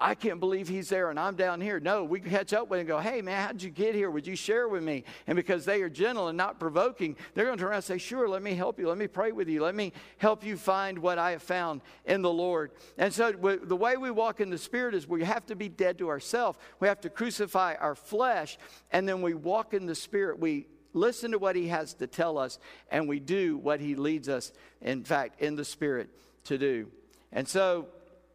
I 0.00 0.14
can't 0.14 0.40
believe 0.40 0.66
he's 0.66 0.88
there 0.88 1.10
and 1.10 1.20
I'm 1.20 1.36
down 1.36 1.60
here. 1.60 1.78
No, 1.78 2.04
we 2.04 2.20
catch 2.20 2.54
up 2.54 2.70
with 2.70 2.78
him 2.78 2.80
and 2.80 2.88
go, 2.88 2.98
hey, 2.98 3.20
man, 3.20 3.46
how'd 3.46 3.62
you 3.62 3.68
get 3.68 3.94
here? 3.94 4.10
Would 4.10 4.26
you 4.26 4.34
share 4.34 4.66
with 4.66 4.82
me? 4.82 5.04
And 5.26 5.36
because 5.36 5.66
they 5.66 5.82
are 5.82 5.90
gentle 5.90 6.28
and 6.28 6.38
not 6.38 6.58
provoking, 6.58 7.16
they're 7.34 7.44
going 7.44 7.58
to 7.58 7.62
turn 7.62 7.68
around 7.68 7.76
and 7.76 7.84
say, 7.84 7.98
sure, 7.98 8.26
let 8.26 8.42
me 8.42 8.54
help 8.54 8.78
you. 8.78 8.88
Let 8.88 8.96
me 8.96 9.06
pray 9.06 9.32
with 9.32 9.48
you. 9.48 9.62
Let 9.62 9.74
me 9.74 9.92
help 10.16 10.42
you 10.42 10.56
find 10.56 10.98
what 10.98 11.18
I 11.18 11.32
have 11.32 11.42
found 11.42 11.82
in 12.06 12.22
the 12.22 12.32
Lord. 12.32 12.70
And 12.96 13.12
so 13.12 13.30
the 13.30 13.76
way 13.76 13.98
we 13.98 14.10
walk 14.10 14.40
in 14.40 14.48
the 14.48 14.58
Spirit 14.58 14.94
is 14.94 15.06
we 15.06 15.22
have 15.24 15.44
to 15.46 15.54
be 15.54 15.68
dead 15.68 15.98
to 15.98 16.08
ourselves. 16.08 16.58
We 16.80 16.88
have 16.88 17.02
to 17.02 17.10
crucify 17.10 17.74
our 17.74 17.94
flesh, 17.94 18.58
and 18.90 19.06
then 19.06 19.20
we 19.20 19.34
walk 19.34 19.74
in 19.74 19.84
the 19.84 19.94
Spirit. 19.94 20.38
We 20.38 20.66
listen 20.94 21.32
to 21.32 21.38
what 21.38 21.56
he 21.56 21.68
has 21.68 21.92
to 21.94 22.06
tell 22.06 22.38
us, 22.38 22.58
and 22.90 23.06
we 23.06 23.20
do 23.20 23.58
what 23.58 23.80
he 23.80 23.96
leads 23.96 24.28
us, 24.28 24.52
in 24.80 25.04
fact, 25.04 25.42
in 25.42 25.56
the 25.56 25.64
Spirit 25.64 26.08
to 26.44 26.56
do. 26.56 26.88
And 27.32 27.46
so 27.46 27.88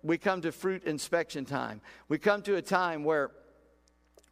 we 0.06 0.18
come 0.20 0.42
to 0.42 0.52
fruit 0.52 0.84
inspection 0.84 1.46
time. 1.46 1.82
We 2.08 2.20
come 2.20 2.44
to 2.44 2.56
a 2.56 2.62
time 2.62 3.04
where 3.04 3.32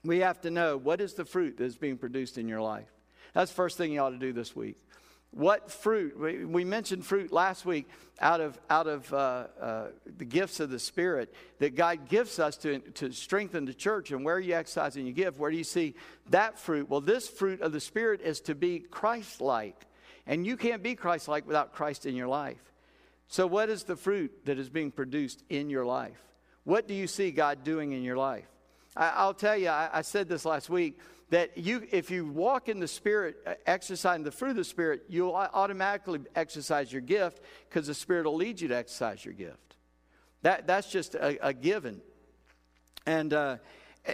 we 0.04 0.20
have 0.20 0.40
to 0.42 0.52
know 0.52 0.78
what 0.78 1.02
is 1.02 1.16
the 1.16 1.26
fruit 1.26 1.58
that 1.58 1.64
is 1.64 1.76
being 1.76 1.98
produced 1.98 2.38
in 2.38 2.48
your 2.48 2.62
life. 2.62 2.92
That's 3.34 3.50
the 3.50 3.56
first 3.56 3.78
thing 3.78 3.92
you 3.92 4.00
ought 4.00 4.12
to 4.12 4.18
do 4.18 4.34
this 4.34 4.56
week. 4.56 4.78
What 5.32 5.72
fruit? 5.72 6.48
We, 6.48 6.64
mentioned 6.64 7.08
fruit 7.08 7.32
last 7.32 7.66
week 7.66 7.90
out 8.22 8.40
of, 8.40 8.60
out 8.70 8.86
of 8.86 9.12
uh, 9.12 9.48
uh, 9.60 9.86
the 10.06 10.26
gifts 10.26 10.60
of 10.60 10.70
the 10.70 10.78
Spirit 10.78 11.34
that 11.58 11.74
God 11.74 12.08
gives 12.08 12.38
us 12.38 12.56
to, 12.58 12.78
to 12.78 13.12
strengthen 13.12 13.66
the 13.66 13.74
church. 13.74 14.12
And 14.12 14.24
where 14.24 14.36
are 14.36 14.40
you 14.40 14.54
exercising 14.54 15.08
your 15.08 15.16
gift? 15.16 15.40
Where 15.40 15.50
do 15.50 15.58
you 15.58 15.64
see 15.64 15.96
that 16.30 16.60
fruit? 16.60 16.88
Well, 16.88 17.02
this 17.02 17.28
fruit 17.28 17.62
of 17.62 17.72
the 17.72 17.80
Spirit 17.80 18.22
is 18.22 18.42
to 18.42 18.54
be 18.54 18.78
Christ 18.78 19.42
like. 19.42 19.88
And 20.28 20.46
you 20.46 20.56
can't 20.56 20.84
be 20.84 20.94
Christ 20.94 21.28
like 21.28 21.48
without 21.48 21.74
Christ 21.74 22.06
in 22.06 22.16
your 22.16 22.28
life. 22.28 22.73
So, 23.28 23.48
what 23.48 23.70
is 23.70 23.84
the 23.84 23.96
fruit 23.96 24.46
that 24.46 24.60
is 24.60 24.70
being 24.70 24.92
produced 24.92 25.44
in 25.50 25.70
your 25.70 25.86
life? 25.86 26.22
What 26.64 26.88
do 26.88 26.94
you 26.94 27.08
see 27.08 27.32
God 27.32 27.64
doing 27.64 27.92
in 27.92 28.04
your 28.04 28.18
life? 28.18 28.48
I, 28.96 29.26
will 29.26 29.34
tell 29.34 29.58
you, 29.58 29.70
I, 29.70 29.90
I, 29.92 30.02
said 30.02 30.30
this 30.30 30.46
last 30.46 30.70
week 30.70 31.00
that 31.32 31.58
you, 31.58 31.88
if 31.92 32.12
you 32.12 32.28
walk 32.28 32.70
in 32.70 32.80
the 32.80 32.88
Spirit, 32.88 33.38
uh, 33.46 33.56
exercising 33.66 34.24
the 34.24 34.32
fruit 34.32 34.52
of 34.52 34.58
the 34.58 34.64
Spirit, 34.64 35.06
you'll 35.10 35.34
automatically 35.34 36.20
exercise 36.36 36.92
your 36.92 37.02
gift 37.02 37.42
because 37.68 37.88
the 37.88 37.94
Spirit 37.96 38.26
will 38.26 38.36
lead 38.36 38.62
you 38.62 38.68
to 38.68 38.76
exercise 38.76 39.26
your 39.26 39.34
gift. 39.34 39.78
That, 40.44 40.68
that's 40.68 40.92
just 40.92 41.16
a, 41.16 41.48
a 41.48 41.54
given. 41.54 42.02
And, 43.06 43.34
uh, 43.34 43.58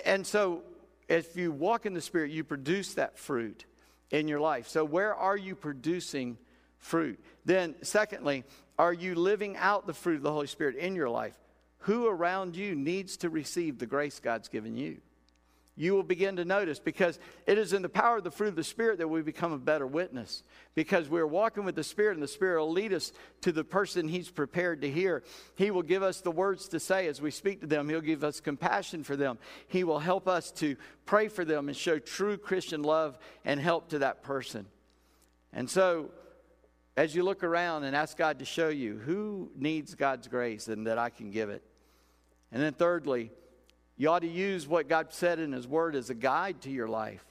and 0.05 0.25
so, 0.25 0.63
if 1.09 1.35
you 1.35 1.51
walk 1.51 1.85
in 1.85 1.93
the 1.93 2.01
Spirit, 2.01 2.31
you 2.31 2.43
produce 2.43 2.93
that 2.93 3.17
fruit 3.17 3.65
in 4.11 4.27
your 4.27 4.39
life. 4.39 4.67
So, 4.67 4.85
where 4.85 5.13
are 5.13 5.37
you 5.37 5.55
producing 5.55 6.37
fruit? 6.77 7.19
Then, 7.45 7.75
secondly, 7.81 8.45
are 8.79 8.93
you 8.93 9.13
living 9.13 9.55
out 9.57 9.85
the 9.85 9.93
fruit 9.93 10.15
of 10.15 10.23
the 10.23 10.31
Holy 10.31 10.47
Spirit 10.47 10.75
in 10.75 10.95
your 10.95 11.09
life? 11.09 11.37
Who 11.83 12.07
around 12.07 12.55
you 12.55 12.73
needs 12.73 13.17
to 13.17 13.29
receive 13.29 13.77
the 13.77 13.85
grace 13.85 14.19
God's 14.19 14.47
given 14.47 14.75
you? 14.75 15.01
you 15.79 15.93
will 15.93 16.03
begin 16.03 16.35
to 16.35 16.43
notice 16.43 16.77
because 16.77 17.17
it 17.47 17.57
is 17.57 17.71
in 17.71 17.81
the 17.81 17.87
power 17.87 18.17
of 18.17 18.25
the 18.25 18.31
fruit 18.31 18.49
of 18.49 18.57
the 18.57 18.63
Spirit 18.65 18.97
that 18.97 19.07
we 19.07 19.21
become 19.21 19.53
a 19.53 19.57
better 19.57 19.87
witness. 19.87 20.43
Because 20.75 21.07
we're 21.07 21.25
walking 21.25 21.63
with 21.63 21.75
the 21.75 21.85
Spirit, 21.85 22.15
and 22.15 22.21
the 22.21 22.27
Spirit 22.27 22.59
will 22.59 22.73
lead 22.73 22.91
us 22.91 23.13
to 23.41 23.53
the 23.53 23.63
person 23.63 24.09
He's 24.09 24.29
prepared 24.29 24.81
to 24.81 24.91
hear. 24.91 25.23
He 25.55 25.71
will 25.71 25.81
give 25.81 26.03
us 26.03 26.19
the 26.19 26.31
words 26.31 26.67
to 26.69 26.81
say 26.81 27.07
as 27.07 27.21
we 27.21 27.31
speak 27.31 27.61
to 27.61 27.67
them, 27.67 27.87
He'll 27.87 28.01
give 28.01 28.25
us 28.25 28.41
compassion 28.41 29.05
for 29.05 29.15
them. 29.15 29.39
He 29.69 29.85
will 29.85 29.99
help 29.99 30.27
us 30.27 30.51
to 30.53 30.75
pray 31.05 31.29
for 31.29 31.45
them 31.45 31.69
and 31.69 31.77
show 31.77 31.97
true 31.97 32.35
Christian 32.35 32.81
love 32.81 33.17
and 33.45 33.57
help 33.57 33.87
to 33.91 33.99
that 33.99 34.21
person. 34.21 34.65
And 35.53 35.69
so, 35.69 36.09
as 36.99 37.15
you 37.15 37.23
look 37.23 37.45
around 37.45 37.85
and 37.85 37.95
ask 37.95 38.17
God 38.17 38.39
to 38.39 38.45
show 38.45 38.67
you 38.67 38.97
who 38.97 39.49
needs 39.55 39.95
God's 39.95 40.27
grace 40.27 40.67
and 40.67 40.85
that 40.85 40.97
I 40.97 41.09
can 41.09 41.31
give 41.31 41.49
it. 41.49 41.63
And 42.51 42.61
then, 42.61 42.73
thirdly, 42.73 43.31
you 43.95 44.09
ought 44.09 44.19
to 44.19 44.27
use 44.27 44.67
what 44.67 44.89
God 44.89 45.13
said 45.13 45.39
in 45.39 45.53
His 45.53 45.65
Word 45.65 45.95
as 45.95 46.09
a 46.09 46.13
guide 46.13 46.59
to 46.63 46.69
your 46.69 46.89
life 46.89 47.23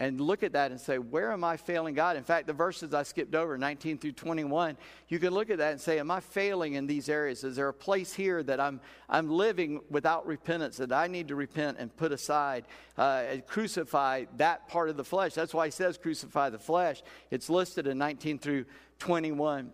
and 0.00 0.20
look 0.20 0.42
at 0.42 0.52
that 0.52 0.70
and 0.70 0.80
say, 0.80 0.98
Where 0.98 1.32
am 1.32 1.42
I 1.44 1.56
failing 1.56 1.94
God? 1.94 2.16
In 2.16 2.22
fact, 2.22 2.46
the 2.46 2.52
verses 2.52 2.94
I 2.94 3.02
skipped 3.02 3.34
over, 3.34 3.58
19 3.58 3.98
through 3.98 4.12
21, 4.12 4.76
you 5.08 5.18
can 5.18 5.34
look 5.34 5.50
at 5.50 5.58
that 5.58 5.72
and 5.72 5.80
say, 5.80 5.98
Am 5.98 6.10
I 6.10 6.20
failing 6.20 6.74
in 6.74 6.86
these 6.86 7.08
areas? 7.08 7.44
Is 7.44 7.56
there 7.56 7.68
a 7.68 7.74
place 7.74 8.12
here 8.14 8.42
that 8.44 8.60
I'm, 8.60 8.80
I'm 9.08 9.28
living 9.28 9.80
without 9.90 10.26
repentance 10.26 10.76
that 10.76 10.92
I 10.92 11.06
need 11.08 11.28
to 11.28 11.34
repent 11.34 11.78
and 11.80 11.94
put 11.96 12.12
aside, 12.12 12.64
uh, 12.96 13.24
and 13.28 13.46
crucify 13.46 14.26
that 14.36 14.68
part 14.68 14.88
of 14.88 14.96
the 14.96 15.04
flesh? 15.04 15.34
That's 15.34 15.54
why 15.54 15.66
He 15.66 15.72
says, 15.72 15.98
Crucify 15.98 16.50
the 16.50 16.58
flesh. 16.58 17.02
It's 17.30 17.50
listed 17.50 17.86
in 17.86 17.98
19 17.98 18.38
through 18.38 18.66
21. 19.00 19.72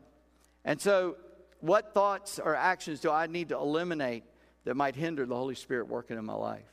And 0.65 0.81
so, 0.81 1.17
what 1.61 1.95
thoughts 1.95 2.39
or 2.39 2.55
actions 2.55 3.01
do 3.01 3.11
I 3.11 3.27
need 3.27 3.51
to 3.51 3.57
eliminate 3.57 4.25
that 4.65 4.75
might 4.75 4.97
hinder 4.97 5.27
the 5.27 5.37
Holy 5.37 5.55
Spirit 5.55 5.89
working 5.89 6.19
in 6.19 6.25
my 6.25 6.35
life. 6.35 6.73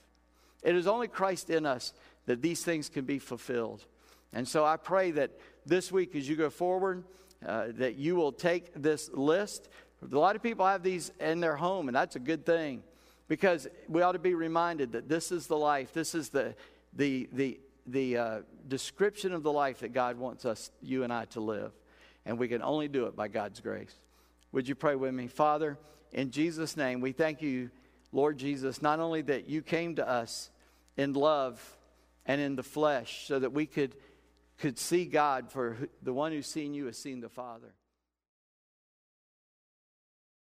It 0.63 0.75
is 0.75 0.87
only 0.87 1.07
Christ 1.07 1.49
in 1.49 1.65
us 1.65 1.93
that 2.31 2.41
these 2.41 2.63
things 2.63 2.87
can 2.87 3.03
be 3.03 3.19
fulfilled. 3.19 3.85
And 4.31 4.47
so 4.47 4.63
I 4.63 4.77
pray 4.77 5.11
that 5.11 5.31
this 5.65 5.91
week, 5.91 6.15
as 6.15 6.29
you 6.29 6.37
go 6.37 6.49
forward, 6.49 7.03
uh, 7.45 7.67
that 7.73 7.97
you 7.97 8.15
will 8.15 8.31
take 8.31 8.71
this 8.73 9.09
list. 9.11 9.67
A 10.09 10.15
lot 10.15 10.37
of 10.37 10.41
people 10.41 10.65
have 10.65 10.81
these 10.81 11.11
in 11.19 11.41
their 11.41 11.57
home, 11.57 11.89
and 11.89 11.95
that's 11.95 12.15
a 12.15 12.19
good 12.19 12.45
thing 12.45 12.83
because 13.27 13.67
we 13.89 14.01
ought 14.01 14.13
to 14.13 14.19
be 14.19 14.33
reminded 14.33 14.93
that 14.93 15.09
this 15.09 15.29
is 15.29 15.47
the 15.47 15.57
life, 15.57 15.91
this 15.91 16.15
is 16.15 16.29
the, 16.29 16.55
the, 16.93 17.27
the, 17.33 17.59
the 17.85 18.17
uh, 18.17 18.39
description 18.67 19.33
of 19.33 19.43
the 19.43 19.51
life 19.51 19.79
that 19.79 19.91
God 19.91 20.17
wants 20.17 20.45
us, 20.45 20.71
you 20.81 21.03
and 21.03 21.11
I, 21.11 21.25
to 21.25 21.41
live. 21.41 21.73
And 22.25 22.39
we 22.39 22.47
can 22.47 22.61
only 22.61 22.87
do 22.87 23.07
it 23.07 23.15
by 23.15 23.27
God's 23.27 23.59
grace. 23.59 23.93
Would 24.53 24.69
you 24.69 24.75
pray 24.75 24.95
with 24.95 25.13
me? 25.13 25.27
Father, 25.27 25.77
in 26.13 26.31
Jesus' 26.31 26.77
name, 26.77 27.01
we 27.01 27.11
thank 27.11 27.41
you 27.41 27.71
Lord 28.13 28.37
Jesus, 28.37 28.81
not 28.81 28.99
only 28.99 29.21
that 29.23 29.47
you 29.47 29.61
came 29.61 29.95
to 29.95 30.07
us 30.07 30.49
in 30.97 31.13
love 31.13 31.77
and 32.25 32.39
in 32.41 32.55
the 32.55 32.63
flesh 32.63 33.25
so 33.27 33.39
that 33.39 33.51
we 33.51 33.65
could, 33.65 33.95
could 34.57 34.77
see 34.77 35.05
God, 35.05 35.51
for 35.51 35.77
the 36.01 36.13
one 36.13 36.31
who's 36.31 36.47
seen 36.47 36.73
you 36.73 36.85
has 36.85 36.97
seen 36.97 37.21
the 37.21 37.29
Father. 37.29 37.73